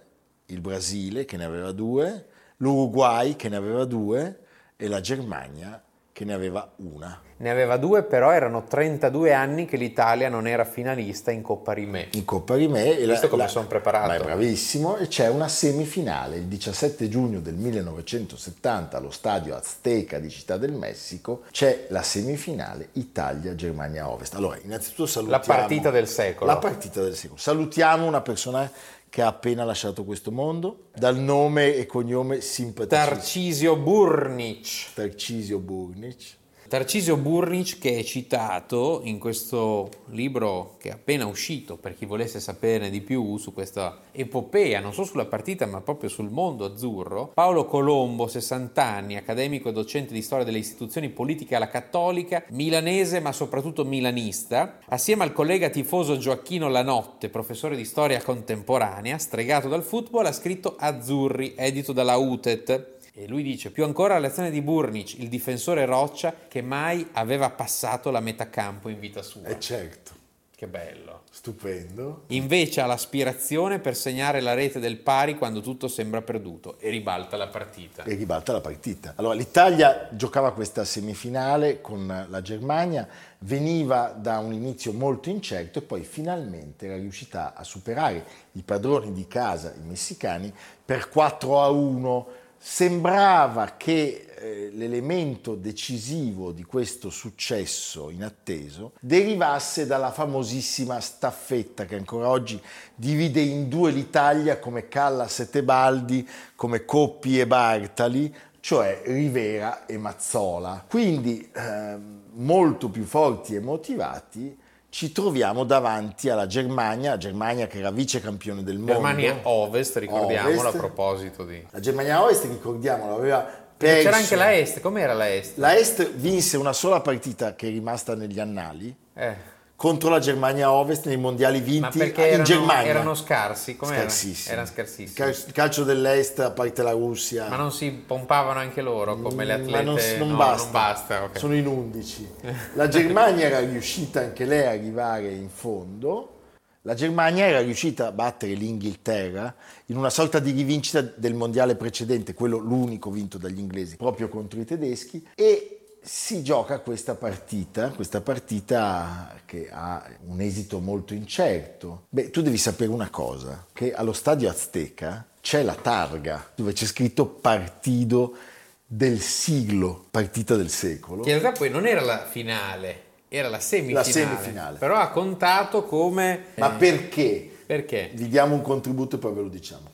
il 0.46 0.60
Brasile 0.60 1.24
che 1.24 1.36
ne 1.36 1.44
aveva 1.44 1.72
due, 1.72 2.26
l'Uruguay 2.58 3.34
che 3.34 3.48
ne 3.48 3.56
aveva 3.56 3.84
due 3.86 4.38
e 4.76 4.86
la 4.86 5.00
Germania 5.00 5.82
che 6.12 6.24
ne 6.24 6.34
aveva 6.34 6.70
una. 6.76 7.20
Ne 7.38 7.50
aveva 7.50 7.76
due, 7.76 8.04
però 8.04 8.30
erano 8.30 8.64
32 8.64 9.32
anni 9.32 9.64
che 9.64 9.76
l'Italia 9.76 10.28
non 10.28 10.46
era 10.46 10.64
finalista 10.64 11.32
in 11.32 11.42
Coppa 11.42 11.72
Rimè. 11.72 12.08
In 12.12 12.24
Coppa 12.24 12.54
Rimè. 12.54 13.00
E 13.00 13.06
Visto 13.06 13.22
la, 13.22 13.28
come 13.28 13.42
la, 13.42 13.48
sono 13.48 13.66
preparato. 13.66 14.08
Ma 14.08 14.14
è 14.14 14.20
bravissimo. 14.20 14.98
E 14.98 15.08
c'è 15.08 15.28
una 15.28 15.48
semifinale 15.48 16.36
il 16.36 16.44
17 16.44 17.08
giugno 17.08 17.40
del 17.40 17.54
1970 17.54 18.96
allo 18.96 19.10
stadio 19.10 19.56
Azteca 19.56 20.20
di 20.20 20.30
Città 20.30 20.56
del 20.56 20.72
Messico. 20.72 21.42
C'è 21.50 21.86
la 21.88 22.02
semifinale 22.02 22.90
Italia-Germania 22.92 24.08
Ovest. 24.08 24.34
Allora, 24.34 24.58
innanzitutto 24.62 25.06
salutiamo... 25.06 25.42
La 25.44 25.58
partita 25.58 25.90
del 25.90 26.06
secolo. 26.06 26.52
La 26.52 26.58
partita 26.58 27.02
del 27.02 27.16
secolo. 27.16 27.40
Salutiamo 27.40 28.06
una 28.06 28.20
persona 28.20 28.70
che 29.12 29.20
ha 29.20 29.26
appena 29.26 29.62
lasciato 29.62 30.04
questo 30.04 30.32
mondo, 30.32 30.88
dal 30.94 31.18
nome 31.18 31.74
e 31.74 31.84
cognome 31.84 32.40
simpaticissimo. 32.40 33.14
Tarcisio 33.14 33.76
Burnic. 33.76 34.94
Tarcisio 34.94 35.58
Burnic 35.58 36.40
Tarcisio 36.72 37.18
Burnic 37.18 37.78
che 37.78 37.98
è 37.98 38.02
citato 38.02 39.02
in 39.04 39.18
questo 39.18 39.90
libro 40.06 40.76
che 40.78 40.88
è 40.88 40.92
appena 40.92 41.26
uscito 41.26 41.76
per 41.76 41.94
chi 41.94 42.06
volesse 42.06 42.40
saperne 42.40 42.88
di 42.88 43.02
più 43.02 43.36
su 43.36 43.52
questa 43.52 43.98
epopea, 44.10 44.80
non 44.80 44.94
solo 44.94 45.06
sulla 45.06 45.26
partita 45.26 45.66
ma 45.66 45.82
proprio 45.82 46.08
sul 46.08 46.30
mondo 46.30 46.64
azzurro. 46.64 47.30
Paolo 47.34 47.66
Colombo, 47.66 48.26
60 48.26 48.82
anni, 48.82 49.16
accademico 49.18 49.68
e 49.68 49.72
docente 49.72 50.14
di 50.14 50.22
storia 50.22 50.46
delle 50.46 50.60
istituzioni 50.60 51.10
politiche 51.10 51.56
alla 51.56 51.68
cattolica, 51.68 52.42
milanese 52.52 53.20
ma 53.20 53.32
soprattutto 53.32 53.84
milanista, 53.84 54.78
assieme 54.86 55.24
al 55.24 55.34
collega 55.34 55.68
tifoso 55.68 56.16
Gioacchino 56.16 56.70
Lanotte, 56.70 57.28
professore 57.28 57.76
di 57.76 57.84
storia 57.84 58.22
contemporanea, 58.22 59.18
stregato 59.18 59.68
dal 59.68 59.82
football, 59.82 60.24
ha 60.24 60.32
scritto 60.32 60.76
Azzurri, 60.78 61.52
edito 61.54 61.92
dalla 61.92 62.16
UTET 62.16 63.00
e 63.14 63.28
lui 63.28 63.42
dice, 63.42 63.70
più 63.70 63.84
ancora 63.84 64.14
la 64.14 64.20
lezione 64.20 64.50
di 64.50 64.62
Burnic, 64.62 65.18
il 65.18 65.28
difensore 65.28 65.84
Roccia, 65.84 66.34
che 66.48 66.62
mai 66.62 67.06
aveva 67.12 67.50
passato 67.50 68.10
la 68.10 68.20
metà 68.20 68.48
campo 68.48 68.88
in 68.88 68.98
vita 68.98 69.22
sua. 69.22 69.44
E 69.44 69.60
certo. 69.60 70.20
Che 70.62 70.68
bello. 70.68 71.22
Stupendo. 71.28 72.22
Invece 72.28 72.80
ha 72.80 72.86
l'aspirazione 72.86 73.80
per 73.80 73.96
segnare 73.96 74.40
la 74.40 74.54
rete 74.54 74.78
del 74.78 74.96
pari 74.96 75.36
quando 75.36 75.60
tutto 75.60 75.88
sembra 75.88 76.22
perduto 76.22 76.78
e 76.78 76.88
ribalta 76.88 77.36
la 77.36 77.48
partita. 77.48 78.04
E 78.04 78.14
ribalta 78.14 78.52
la 78.52 78.60
partita. 78.60 79.14
Allora, 79.16 79.34
l'Italia 79.34 80.08
giocava 80.12 80.52
questa 80.52 80.84
semifinale 80.84 81.80
con 81.80 82.26
la 82.28 82.42
Germania, 82.42 83.08
veniva 83.40 84.14
da 84.16 84.38
un 84.38 84.52
inizio 84.52 84.92
molto 84.92 85.30
incerto 85.30 85.80
e 85.80 85.82
poi 85.82 86.04
finalmente 86.04 86.86
era 86.86 86.94
riuscita 86.94 87.54
a 87.54 87.64
superare 87.64 88.24
i 88.52 88.62
padroni 88.62 89.12
di 89.12 89.26
casa, 89.26 89.74
i 89.74 89.84
messicani, 89.84 90.54
per 90.84 91.08
4 91.08 91.60
a 91.60 91.70
1 91.70 92.26
sembrava 92.64 93.74
che 93.76 94.28
eh, 94.38 94.70
l'elemento 94.72 95.56
decisivo 95.56 96.52
di 96.52 96.62
questo 96.62 97.10
successo 97.10 98.08
inatteso 98.08 98.92
derivasse 99.00 99.84
dalla 99.84 100.12
famosissima 100.12 101.00
staffetta 101.00 101.86
che 101.86 101.96
ancora 101.96 102.28
oggi 102.28 102.62
divide 102.94 103.40
in 103.40 103.68
due 103.68 103.90
l'Italia 103.90 104.60
come 104.60 104.86
Callas 104.86 105.40
e 105.40 105.50
Tebaldi, 105.50 106.26
come 106.54 106.84
Coppi 106.84 107.40
e 107.40 107.48
Bartali, 107.48 108.32
cioè 108.60 109.02
Rivera 109.06 109.84
e 109.86 109.98
Mazzola. 109.98 110.84
Quindi 110.88 111.50
eh, 111.52 111.96
molto 112.34 112.90
più 112.90 113.02
forti 113.02 113.56
e 113.56 113.60
motivati 113.60 114.56
ci 114.92 115.10
troviamo 115.10 115.64
davanti 115.64 116.28
alla 116.28 116.46
Germania, 116.46 117.16
Germania 117.16 117.66
che 117.66 117.78
era 117.78 117.90
vice 117.90 118.20
campione 118.20 118.62
del 118.62 118.76
mondo. 118.76 118.92
Germania 118.92 119.38
Ovest, 119.44 119.96
ricordiamolo 119.96 120.60
Ovest. 120.60 120.74
a 120.74 120.78
proposito 120.78 121.44
di... 121.46 121.66
La 121.70 121.80
Germania 121.80 122.22
Ovest, 122.22 122.44
ricordiamolo, 122.44 123.14
aveva 123.14 123.38
perso... 123.74 124.02
C'era 124.02 124.16
anche 124.18 124.36
la 124.36 124.52
Est, 124.52 124.80
com'era 124.80 125.14
la 125.14 125.32
Est? 125.32 125.56
La 125.56 125.74
Est 125.74 126.10
vinse 126.10 126.58
una 126.58 126.74
sola 126.74 127.00
partita 127.00 127.54
che 127.54 127.68
è 127.68 127.70
rimasta 127.70 128.14
negli 128.14 128.38
annali. 128.38 128.94
Eh 129.14 129.60
contro 129.76 130.10
la 130.10 130.20
Germania 130.20 130.70
Ovest 130.70 131.06
nei 131.06 131.16
mondiali 131.16 131.60
vinti 131.60 131.98
in 131.98 132.12
erano, 132.14 132.42
Germania. 132.44 132.90
erano 132.90 133.14
scarsi? 133.14 133.76
Come 133.76 133.96
scarsissimi. 133.96 134.52
Erano 134.52 134.68
scarsissimi. 134.68 135.28
Il 135.28 135.52
calcio 135.52 135.84
dell'Est, 135.84 136.38
a 136.38 136.50
parte 136.50 136.82
la 136.82 136.92
Russia. 136.92 137.48
Ma 137.48 137.56
non 137.56 137.72
si 137.72 137.90
pompavano 137.90 138.60
anche 138.60 138.80
loro 138.80 139.16
come 139.16 139.44
le 139.44 139.54
atlete? 139.54 139.70
Ma 139.70 139.82
non, 139.82 139.98
non 140.18 140.28
no, 140.28 140.36
basta. 140.36 140.62
Non 140.62 140.72
basta 140.72 141.22
okay. 141.24 141.38
Sono 141.40 141.54
in 141.54 141.66
11. 141.66 142.28
La 142.74 142.88
Germania 142.88 143.46
era 143.46 143.60
riuscita 143.60 144.20
anche 144.20 144.44
lei 144.44 144.66
a 144.66 144.70
arrivare 144.70 145.32
in 145.32 145.48
fondo. 145.48 146.38
La 146.84 146.94
Germania 146.94 147.46
era 147.46 147.60
riuscita 147.60 148.08
a 148.08 148.12
battere 148.12 148.54
l'Inghilterra 148.54 149.54
in 149.86 149.96
una 149.96 150.10
sorta 150.10 150.40
di 150.40 150.50
rivincita 150.50 151.00
del 151.00 151.34
mondiale 151.34 151.76
precedente, 151.76 152.34
quello 152.34 152.58
l'unico 152.58 153.08
vinto 153.10 153.38
dagli 153.38 153.60
inglesi, 153.60 153.94
proprio 153.96 154.28
contro 154.28 154.60
i 154.60 154.64
tedeschi, 154.64 155.24
e 155.36 155.81
si 156.04 156.42
gioca 156.42 156.80
questa 156.80 157.14
partita, 157.14 157.90
questa 157.90 158.20
partita 158.20 159.34
che 159.46 159.68
ha 159.70 160.04
un 160.26 160.40
esito 160.40 160.80
molto 160.80 161.14
incerto. 161.14 162.06
Beh, 162.08 162.30
tu 162.30 162.42
devi 162.42 162.56
sapere 162.56 162.90
una 162.90 163.08
cosa, 163.08 163.66
che 163.72 163.92
allo 163.92 164.12
stadio 164.12 164.50
Azteca 164.50 165.24
c'è 165.40 165.62
la 165.62 165.74
targa 165.74 166.50
dove 166.54 166.72
c'è 166.72 166.86
scritto 166.86 167.26
Partido 167.26 168.36
del 168.84 169.20
siglo, 169.20 170.06
partita 170.10 170.56
del 170.56 170.70
secolo. 170.70 171.22
Che 171.22 171.30
in 171.30 171.38
realtà 171.38 171.58
poi 171.58 171.70
non 171.70 171.86
era 171.86 172.00
la 172.00 172.26
finale, 172.26 173.04
era 173.28 173.48
la 173.48 173.60
semifinale. 173.60 174.06
La 174.06 174.12
semifinale. 174.12 174.78
Però 174.78 174.96
ha 174.96 175.08
contato 175.10 175.84
come... 175.84 176.46
Ma 176.56 176.74
eh, 176.74 176.78
perché? 176.78 177.50
Perché? 177.64 178.10
Vi 178.12 178.28
diamo 178.28 178.54
un 178.54 178.62
contributo 178.62 179.16
e 179.16 179.18
poi 179.20 179.32
ve 179.32 179.40
lo 179.42 179.48
diciamo. 179.48 179.90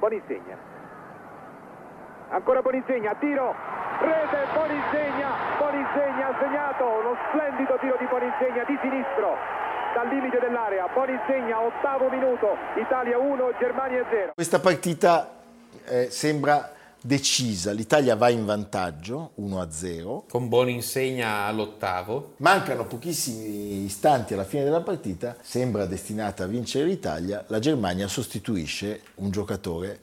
Bonisegna. 0.00 0.58
Ancora 2.30 2.60
Bonisegna, 2.62 3.14
tiro, 3.14 3.54
rete 4.00 4.33
Bonisegna, 4.54 5.58
Bonisegna 5.58 6.28
ha 6.30 6.36
segnato 6.38 6.84
uno 6.86 7.12
splendido 7.28 7.76
tiro 7.80 7.96
di 7.98 8.06
Bonisegna 8.06 8.62
di 8.64 8.78
sinistro 8.80 9.34
dal 9.94 10.08
limite 10.08 10.38
dell'area, 10.38 10.86
Bonisegna 10.88 11.60
ottavo 11.60 12.08
minuto, 12.08 12.56
Italia 12.78 13.18
1, 13.18 13.58
Germania 13.58 14.04
0. 14.08 14.32
Questa 14.34 14.60
partita 14.60 15.30
eh, 15.86 16.10
sembra 16.10 16.72
decisa, 17.00 17.72
l'Italia 17.72 18.16
va 18.16 18.30
in 18.30 18.44
vantaggio 18.44 19.32
1-0. 19.40 20.22
Con 20.28 20.48
Boninsegna 20.48 21.44
all'ottavo. 21.44 22.34
Mancano 22.38 22.86
pochissimi 22.86 23.84
istanti 23.84 24.32
alla 24.34 24.44
fine 24.44 24.64
della 24.64 24.80
partita, 24.80 25.36
sembra 25.42 25.84
destinata 25.84 26.44
a 26.44 26.46
vincere 26.46 26.86
l'Italia, 26.86 27.44
la 27.48 27.58
Germania 27.58 28.08
sostituisce 28.08 29.02
un 29.16 29.30
giocatore 29.30 30.00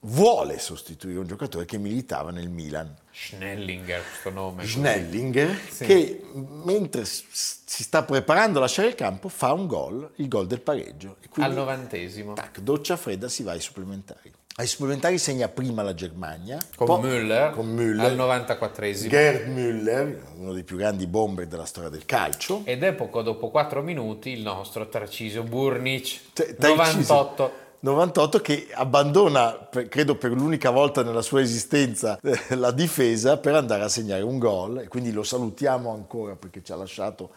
vuole 0.00 0.58
sostituire 0.58 1.18
un 1.18 1.26
giocatore 1.26 1.64
che 1.64 1.78
militava 1.78 2.30
nel 2.30 2.48
Milan. 2.48 2.94
Schnellinger, 3.10 4.02
questo 4.02 4.30
nome. 4.30 4.64
Schnellinger, 4.64 5.58
sì. 5.70 5.84
che 5.84 6.22
mentre 6.64 7.04
si 7.04 7.82
sta 7.82 8.02
preparando 8.02 8.58
a 8.58 8.62
lasciare 8.62 8.88
il 8.88 8.94
campo 8.94 9.28
fa 9.28 9.52
un 9.52 9.66
gol, 9.66 10.10
il 10.16 10.28
gol 10.28 10.46
del 10.46 10.60
pareggio. 10.60 11.16
Al 11.36 11.52
novantesimo. 11.52 12.34
Tac, 12.34 12.60
doccia 12.60 12.96
fredda, 12.96 13.28
si 13.28 13.42
va 13.42 13.52
ai 13.52 13.60
supplementari. 13.60 14.32
Ai 14.58 14.66
supplementari 14.66 15.18
segna 15.18 15.48
prima 15.48 15.82
la 15.82 15.92
Germania. 15.92 16.58
Con, 16.76 16.86
poi, 16.86 17.00
Müller, 17.02 17.50
con 17.50 17.74
Müller. 17.74 18.06
Al 18.06 18.16
94esimo. 18.16 19.08
Gerd 19.08 19.48
Müller, 19.48 20.18
uno 20.36 20.54
dei 20.54 20.62
più 20.62 20.78
grandi 20.78 21.06
bomber 21.06 21.46
della 21.46 21.66
storia 21.66 21.90
del 21.90 22.06
calcio. 22.06 22.62
Ed 22.64 22.82
è 22.82 22.94
poco 22.94 23.20
dopo 23.20 23.50
4 23.50 23.82
minuti 23.82 24.30
il 24.30 24.40
nostro 24.40 24.88
Tarcisio 24.88 25.42
Burnic. 25.42 26.32
T- 26.32 26.56
98. 26.58 27.64
98 27.86 28.40
che 28.40 28.66
abbandona, 28.72 29.68
credo 29.88 30.16
per 30.16 30.32
l'unica 30.32 30.70
volta 30.70 31.04
nella 31.04 31.22
sua 31.22 31.40
esistenza, 31.40 32.18
la 32.50 32.72
difesa 32.72 33.38
per 33.38 33.54
andare 33.54 33.84
a 33.84 33.88
segnare 33.88 34.22
un 34.22 34.38
gol 34.38 34.80
e 34.80 34.88
quindi 34.88 35.12
lo 35.12 35.22
salutiamo 35.22 35.92
ancora 35.92 36.34
perché 36.34 36.64
ci 36.64 36.72
ha 36.72 36.76
lasciato 36.76 37.30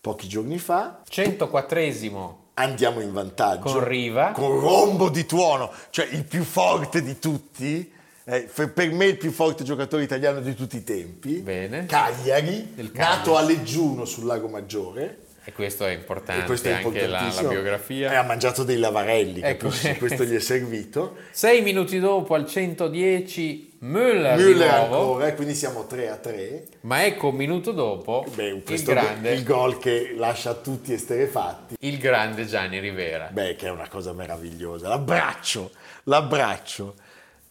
pochi 0.00 0.28
giorni 0.28 0.58
fa. 0.58 1.02
104esimo. 1.10 2.34
Andiamo 2.54 3.00
in 3.00 3.12
vantaggio. 3.12 3.62
Con 3.62 3.84
Riva. 3.84 4.30
Con 4.30 4.60
Rombo 4.60 5.08
di 5.08 5.26
Tuono, 5.26 5.72
cioè 5.90 6.06
il 6.12 6.24
più 6.24 6.44
forte 6.44 7.02
di 7.02 7.18
tutti. 7.18 7.92
Eh, 8.28 8.42
per 8.42 8.90
me 8.92 9.06
il 9.06 9.16
più 9.16 9.32
forte 9.32 9.64
giocatore 9.64 10.04
italiano 10.04 10.40
di 10.40 10.54
tutti 10.54 10.76
i 10.76 10.84
tempi. 10.84 11.40
Bene. 11.40 11.86
Cagliari, 11.86 12.74
nato 12.92 13.36
a 13.36 13.42
Leggiuno 13.42 14.04
sul 14.04 14.24
Lago 14.26 14.46
Maggiore. 14.46 15.25
E 15.48 15.52
questo 15.52 15.86
è 15.86 15.92
importante, 15.92 16.44
questo 16.44 16.66
è 16.66 16.72
anche 16.72 17.06
la, 17.06 17.32
la, 17.32 17.48
biografia. 17.48 18.10
E 18.10 18.16
ha 18.16 18.24
mangiato 18.24 18.64
dei 18.64 18.78
lavarelli, 18.78 19.42
ecco. 19.42 19.70
questo 19.96 20.24
gli 20.24 20.34
è 20.34 20.40
servito. 20.40 21.18
Sei 21.30 21.62
minuti 21.62 22.00
dopo 22.00 22.34
al 22.34 22.48
110 22.48 23.74
Müller, 23.82 24.36
Müller 24.36 24.68
ancora, 24.68 25.32
quindi 25.34 25.54
siamo 25.54 25.86
3 25.86 26.10
a 26.10 26.16
3. 26.16 26.64
Ma 26.80 27.04
ecco 27.04 27.28
un 27.28 27.36
minuto 27.36 27.70
dopo 27.70 28.26
Beh, 28.34 28.60
il 28.66 28.82
grande... 28.82 29.34
Il 29.34 29.44
gol 29.44 29.78
che 29.78 30.14
lascia 30.16 30.54
tutti 30.54 30.92
esterefatti. 30.92 31.76
Il 31.78 31.98
grande 31.98 32.44
Gianni 32.46 32.80
Rivera. 32.80 33.28
Beh, 33.30 33.54
che 33.54 33.68
è 33.68 33.70
una 33.70 33.86
cosa 33.86 34.12
meravigliosa. 34.12 34.88
L'abbraccio, 34.88 35.70
l'abbraccio 36.04 36.94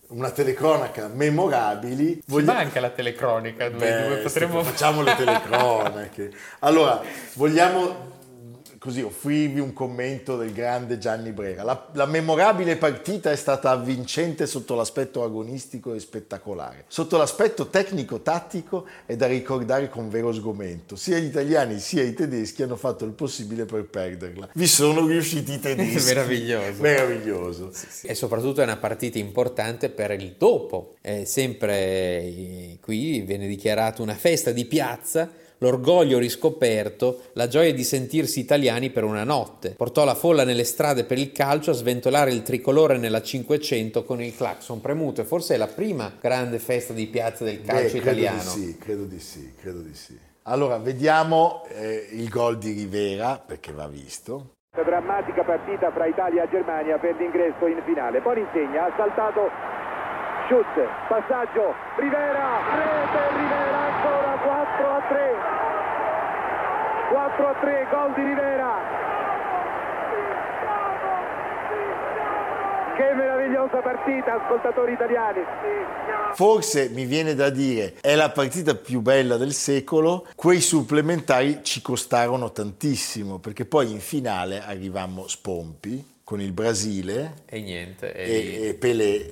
una 0.10 0.32
telecronaca 0.32 1.08
memorabili. 1.08 2.22
Ci 2.28 2.42
manca 2.44 2.80
la 2.80 2.90
telecronica, 2.90 3.70
dove, 3.70 3.86
Beh, 3.86 4.02
dove 4.04 4.16
potremmo... 4.22 4.64
Facciamo 4.64 5.02
le 5.02 5.16
telecronache. 5.16 6.32
Allora, 6.60 7.02
vogliamo 7.34 8.14
così 8.86 9.02
offrirvi 9.02 9.60
un 9.60 9.74
commento 9.74 10.38
del 10.38 10.54
grande 10.54 11.00
Gianni 11.00 11.32
Brera. 11.32 11.64
La, 11.64 11.90
la, 11.94 12.06
memorabile 12.06 12.78
partita 12.78 13.32
è 13.32 13.36
stata 13.36 13.72
avvincente 13.72 14.46
sotto 14.46 14.76
l'aspetto 14.76 15.24
agonistico 15.24 15.96
e 15.96 16.00
spettacolare. 16.00 16.86
Sotto 16.88 17.18
l'aspetto 17.18 17.66
tecnico-tattico 17.66 18.86
è 19.08 19.16
da 19.16 19.26
ricordare 19.26 19.90
con 19.90 20.08
vero 20.08 20.32
sgomento. 20.32 20.96
Sia 20.96 21.18
gli 21.18 21.26
italiani 21.26 21.80
sia 21.80 22.04
i 22.04 22.14
tedeschi 22.14 22.62
hanno 22.62 22.76
fatto 22.76 23.06
il 23.06 23.14
possibile 23.14 23.66
per 23.66 23.86
perderla. 23.86 24.50
Vi 24.54 24.68
sono 24.68 25.08
riusciti 25.08 25.54
i 25.54 25.60
tedeschi. 25.60 26.06
Meraviglioso. 26.06 26.82
Meraviglioso. 26.84 27.70
Sì, 27.74 27.88
sì. 27.90 28.06
E 28.06 28.14
soprattutto 28.14 28.62
è 28.62 28.66
una 28.66 28.78
partita 28.78 29.18
importante 29.18 29.90
per 29.90 30.12
il 30.12 30.36
dopo. 30.38 30.94
Eh, 31.02 31.26
sempre 31.26 31.74
eh, 31.74 32.78
qui 32.80 33.22
viene 33.22 33.48
dichiarato 33.48 34.04
una 34.04 34.14
festa 34.14 34.52
di 34.52 34.66
piazza 34.66 35.28
l'orgoglio 35.60 36.18
riscoperto, 36.18 37.22
la 37.34 37.48
gioia 37.48 37.74
di 37.74 37.84
sentirsi 37.84 38.40
italiani 38.40 38.90
per 38.90 39.04
una 39.04 39.24
notte. 39.24 39.72
Portò 39.72 40.04
la 40.04 40.16
folla 40.16 40.44
nelle 40.44 40.64
strade 40.64 41.04
per 41.04 41.18
il 41.18 41.32
calcio 41.32 41.72
a 41.72 41.74
sventolare 41.74 42.32
il 42.32 42.44
tricolore 42.44 42.98
nella 42.98 43.22
500 43.22 44.04
con 44.04 44.22
il 44.22 44.36
clacson 44.36 44.82
premuto 44.82 45.22
e 45.22 45.26
forse 45.26 45.56
è 45.56 45.58
la 45.58 45.68
prima 45.68 46.12
grande 46.20 46.60
festa 46.60 46.94
di 46.94 47.08
piazza 47.08 47.44
del 47.44 47.62
calcio 47.62 47.94
Beh, 47.94 48.00
italiano. 48.00 48.42
Credo 48.42 48.56
di 48.56 48.66
sì, 48.66 48.78
credo 48.78 49.04
di 49.06 49.20
sì, 49.20 49.54
credo 49.60 49.80
di 49.80 49.96
sì. 49.96 50.20
Allora, 50.48 50.78
vediamo 50.78 51.66
eh, 51.70 52.08
il 52.12 52.30
gol 52.30 52.60
di 52.60 52.72
Rivera, 52.72 53.42
perché 53.44 53.72
va 53.72 53.88
visto. 53.88 54.54
Drammatica 54.76 55.44
partita 55.44 55.92
fra 55.92 56.06
Italia 56.06 56.44
e 56.44 56.50
Germania 56.50 57.00
per 57.00 57.16
l'ingresso 57.16 57.66
in 57.66 57.82
finale. 57.84 58.22
Poi 58.22 58.40
insegna, 58.40 58.86
ha 58.86 58.94
saltato 58.96 59.50
Schutz, 60.48 60.78
passaggio, 61.08 61.74
Rivera, 61.98 62.95
3, 67.66 67.88
gol 67.90 68.14
di 68.14 68.22
Rivera. 68.22 68.74
Che 72.96 73.14
meravigliosa 73.16 73.78
partita, 73.82 74.36
ascoltatori 74.36 74.94
italiani. 74.94 75.40
Forse 76.36 76.90
mi 76.90 77.06
viene 77.06 77.34
da 77.34 77.50
dire, 77.50 77.96
è 78.02 78.14
la 78.14 78.30
partita 78.30 78.76
più 78.76 79.02
bella 79.02 79.38
del 79.38 79.54
secolo, 79.54 80.28
quei 80.36 80.62
supplementari 80.62 81.62
ci 81.64 81.82
costarono 81.82 82.52
tantissimo, 82.52 83.40
perché 83.40 83.66
poi 83.66 83.92
in 83.92 84.00
finale 84.00 84.62
arrivammo 84.62 85.28
spompi 85.28 86.14
con 86.24 86.42
il 86.42 86.52
Brasile 86.52 87.34
e 87.46 87.62
niente, 87.62 88.14
e, 88.14 88.68
e 88.68 88.74
Pelé 88.76 89.32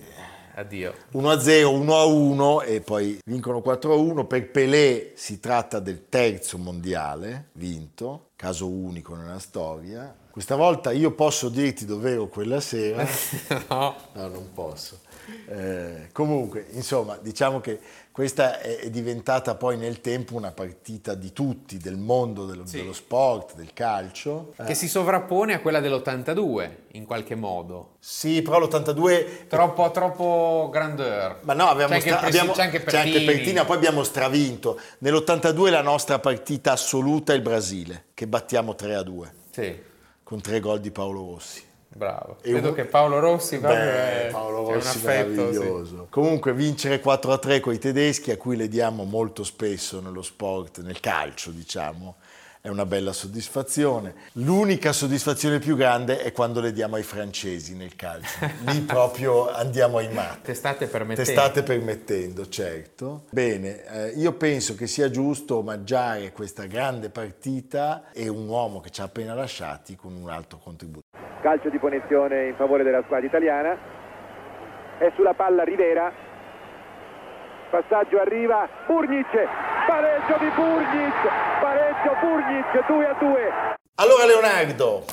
Addio. 0.56 0.94
1-0, 1.13 1.63
1-1 1.63 2.66
e 2.66 2.82
poi 2.82 3.20
vincono 3.26 3.62
4-1. 3.66 4.28
Per 4.28 4.52
Pelé 4.52 5.13
si 5.16 5.39
tratta 5.39 5.80
del 5.80 6.10
terzo 6.10 6.58
mondiale 6.58 7.50
vinto, 7.54 8.30
caso 8.36 8.70
unico 8.70 9.16
nella 9.16 9.39
storia. 9.39 10.16
Questa 10.30 10.56
volta 10.56 10.92
io 10.92 11.12
posso 11.12 11.50
dirti 11.50 11.86
dove 11.86 12.12
ero 12.12 12.28
quella 12.28 12.60
sera. 12.60 13.04
no. 13.70 13.96
no, 14.13 14.28
non 14.28 14.50
posso. 14.54 15.00
Eh, 15.46 16.10
comunque, 16.12 16.68
insomma, 16.72 17.18
diciamo 17.22 17.60
che 17.60 17.80
questa 18.12 18.60
è 18.60 18.90
diventata 18.92 19.56
poi 19.56 19.76
nel 19.76 20.00
tempo 20.00 20.36
una 20.36 20.52
partita 20.52 21.16
di 21.16 21.34
tutti, 21.34 21.78
del 21.78 21.98
mondo 21.98 22.46
dello, 22.46 22.66
sì. 22.66 22.78
dello 22.78 22.94
sport, 22.94 23.56
del 23.56 23.74
calcio. 23.74 24.54
Che 24.56 24.72
eh. 24.72 24.76
si 24.76 24.88
sovrappone 24.88 25.54
a 25.54 25.60
quella 25.60 25.80
dell'82 25.80 26.70
in 26.92 27.06
qualche 27.06 27.34
modo. 27.34 27.96
Sì, 28.00 28.44
però 28.44 28.60
l'82... 28.60 29.48
Troppo, 29.48 29.90
troppo 29.90 30.70
grandeur. 30.72 31.40
Ma 31.42 31.54
no, 31.54 31.70
abbiamo 31.70 31.90
c'è, 31.90 31.96
anche, 31.96 32.10
stra- 32.10 32.28
abbiamo, 32.28 32.52
c'è 32.54 32.64
anche 32.64 32.80
Pertini. 32.82 33.02
C'è 33.02 33.18
anche 33.18 33.26
Pertini, 33.34 33.66
poi 33.66 33.76
abbiamo 33.76 34.04
stravinto. 34.04 34.80
Nell'82 35.00 35.70
la 35.72 35.82
nostra 35.82 36.20
partita 36.20 36.74
assoluta 36.74 37.34
è 37.34 37.36
il 37.36 37.42
Brasile, 37.42 38.06
che 38.14 38.28
battiamo 38.28 38.76
3-2. 38.78 39.30
Sì. 39.50 39.82
Con 40.22 40.40
tre 40.40 40.60
gol 40.60 40.80
di 40.80 40.92
Paolo 40.92 41.32
Rossi. 41.32 41.72
Bravo. 41.96 42.38
E 42.42 42.52
Vedo 42.52 42.70
un... 42.70 42.76
che 42.76 42.86
Paolo 42.86 43.20
Rossi 43.20 43.58
Beh, 43.60 44.28
è, 44.28 44.30
Paolo 44.32 44.72
Rossi 44.72 44.98
un 44.98 45.04
affetto, 45.04 45.30
meraviglioso. 45.30 45.98
Sì. 46.04 46.10
Comunque 46.10 46.54
vincere 46.54 47.02
4-3 47.02 47.60
con 47.60 47.74
i 47.74 47.78
tedeschi, 47.78 48.32
a 48.32 48.38
cui 48.38 48.56
le 48.56 48.68
diamo 48.68 49.04
molto 49.04 49.44
spesso 49.44 50.02
nello 50.02 50.24
sport, 50.24 50.82
nel 50.82 51.00
calcio, 51.00 51.52
diciamo, 51.52 52.16
è 52.62 52.70
una 52.70 52.86
bella 52.86 53.12
soddisfazione. 53.12 54.16
L'unica 54.34 54.94
soddisfazione 54.94 55.60
più 55.60 55.76
grande 55.76 56.22
è 56.22 56.32
quando 56.32 56.62
le 56.62 56.72
diamo 56.72 56.96
ai 56.96 57.04
francesi 57.04 57.76
nel 57.76 57.96
calcio. 57.96 58.40
Lì 58.68 58.80
proprio 58.88 59.52
andiamo 59.52 59.98
ai 59.98 60.12
matti. 60.12 60.44
Te 60.44 60.54
state 60.54 60.88
permettendo. 60.88 61.30
Te 61.30 61.38
state 61.38 61.62
permettendo, 61.62 62.48
certo. 62.48 63.26
Bene, 63.30 63.84
eh, 63.86 64.08
io 64.16 64.32
penso 64.34 64.76
che 64.76 64.88
sia 64.88 65.12
giusto 65.12 65.58
omaggiare 65.58 66.32
questa 66.32 66.64
grande 66.66 67.10
partita 67.10 68.12
e 68.14 68.30
un 68.30 68.48
uomo 68.48 68.80
che 68.80 68.90
ci 68.90 69.02
ha 69.02 69.04
appena 69.04 69.34
lasciati 69.34 69.96
con 69.98 70.14
un 70.14 70.30
alto 70.30 70.58
contributo 70.58 71.23
calcio 71.44 71.70
di 71.70 71.78
punizione 71.78 72.48
in 72.48 72.56
favore 72.56 72.84
della 72.84 73.04
squadra 73.04 73.28
italiana. 73.28 73.78
È 74.98 75.12
sulla 75.16 75.34
palla 75.34 75.64
Rivera. 75.64 76.12
Passaggio 77.70 78.20
arriva 78.20 78.68
Burnic 78.88 79.28
pareggio 79.86 80.38
di 80.40 80.50
Burnic 80.56 81.14
pareggio 81.60 82.16
Burnic 82.22 82.88
2 82.88 83.06
a 83.06 83.14
2 83.20 83.52
allora 83.96 84.26
Leonardo. 84.26 85.04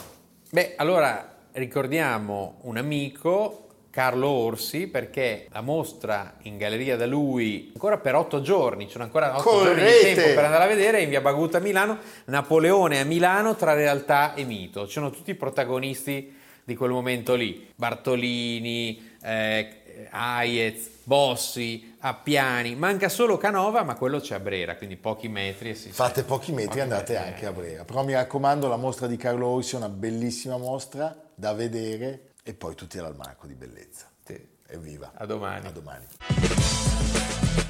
Beh 0.51 0.75
allora 0.77 1.27
ricordiamo 1.53 2.59
un 2.63 2.77
amico 2.77 3.70
Carlo 3.91 4.29
Orsi 4.29 4.87
perché 4.87 5.49
la 5.51 5.61
mostra 5.61 6.37
in 6.43 6.57
galleria 6.57 6.97
da 6.97 7.07
lui 7.07 7.71
ancora 7.73 7.99
per 7.99 8.15
otto 8.15 8.41
giorni, 8.41 8.85
ci 8.85 8.93
sono 8.93 9.05
ancora 9.05 9.37
otto 9.37 9.43
Correte. 9.43 9.81
giorni 9.81 9.93
di 9.93 10.15
tempo 10.15 10.35
per 10.35 10.45
andare 10.45 10.65
a 10.65 10.67
vedere 10.69 11.03
in 11.03 11.09
via 11.09 11.21
Baguta 11.21 11.59
a 11.59 11.61
Milano, 11.61 11.99
Napoleone 12.27 13.01
a 13.01 13.05
Milano 13.05 13.57
tra 13.57 13.75
realtà 13.75 14.35
e 14.35 14.45
mito. 14.45 14.87
Ci 14.87 14.93
sono 14.93 15.11
tutti 15.11 15.33
i 15.33 15.35
protagonisti 15.35 16.37
di 16.63 16.77
quel 16.77 16.91
momento 16.91 17.35
lì, 17.35 17.69
Bartolini, 17.75 19.11
eh, 19.23 20.09
Aiez, 20.11 20.89
Bossi, 21.03 21.97
Appiani, 21.99 22.77
manca 22.77 23.09
solo 23.09 23.37
Canova 23.39 23.83
ma 23.83 23.97
quello 23.97 24.21
c'è 24.21 24.37
a 24.37 24.41
Brera, 24.41 24.77
quindi 24.77 24.97
pochi 24.97 25.29
metri. 25.29 25.75
Si 25.75 25.91
Fate 25.91 26.23
pochi 26.23 26.53
metri 26.53 26.79
e 26.79 26.83
andate 26.83 27.15
metri, 27.15 27.29
anche 27.29 27.47
a 27.47 27.53
Brera, 27.53 27.85
però 27.85 28.05
mi 28.05 28.13
raccomando 28.13 28.69
la 28.69 28.77
mostra 28.77 29.09
di 29.09 29.17
Carlo 29.17 29.49
Orsi 29.49 29.75
è 29.75 29.79
una 29.79 29.89
bellissima 29.89 30.57
mostra 30.59 31.15
da 31.35 31.53
vedere 31.55 32.30
e 32.51 32.55
poi 32.55 32.75
tutti 32.75 32.99
all'Almanacco 32.99 33.47
di 33.47 33.55
Bellezza. 33.55 34.07
Sì. 34.27 34.37
Evviva. 34.67 35.13
A 35.15 35.25
domani. 35.25 35.67
A 35.67 35.71
domani. 35.71 36.05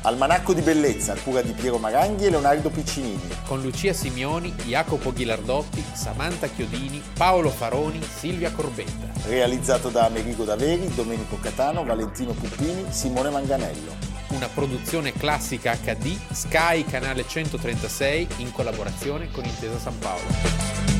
Almanacco 0.02 0.54
di 0.54 0.62
Bellezza, 0.62 1.14
cura 1.16 1.42
di 1.42 1.52
Piero 1.52 1.76
Maranghi 1.76 2.24
e 2.24 2.30
Leonardo 2.30 2.70
Piccinini. 2.70 3.28
Con 3.46 3.60
Lucia 3.60 3.92
Simioni, 3.92 4.50
Jacopo 4.64 5.12
Ghilardotti, 5.12 5.84
Samantha 5.92 6.46
Chiodini, 6.46 7.02
Paolo 7.14 7.50
Faroni, 7.50 8.02
Silvia 8.02 8.50
Corbetta. 8.52 9.28
Realizzato 9.28 9.90
da 9.90 10.06
Amerigo 10.06 10.44
Daveri, 10.44 10.92
Domenico 10.94 11.38
Catano, 11.38 11.84
Valentino 11.84 12.32
Puppini, 12.32 12.86
Simone 12.90 13.28
Manganello. 13.28 14.08
Una 14.28 14.48
produzione 14.48 15.12
classica 15.12 15.76
HD, 15.76 16.16
Sky 16.32 16.84
Canale 16.84 17.26
136 17.26 18.28
in 18.38 18.50
collaborazione 18.52 19.30
con 19.30 19.44
Intesa 19.44 19.78
San 19.78 19.98
Paolo. 19.98 20.99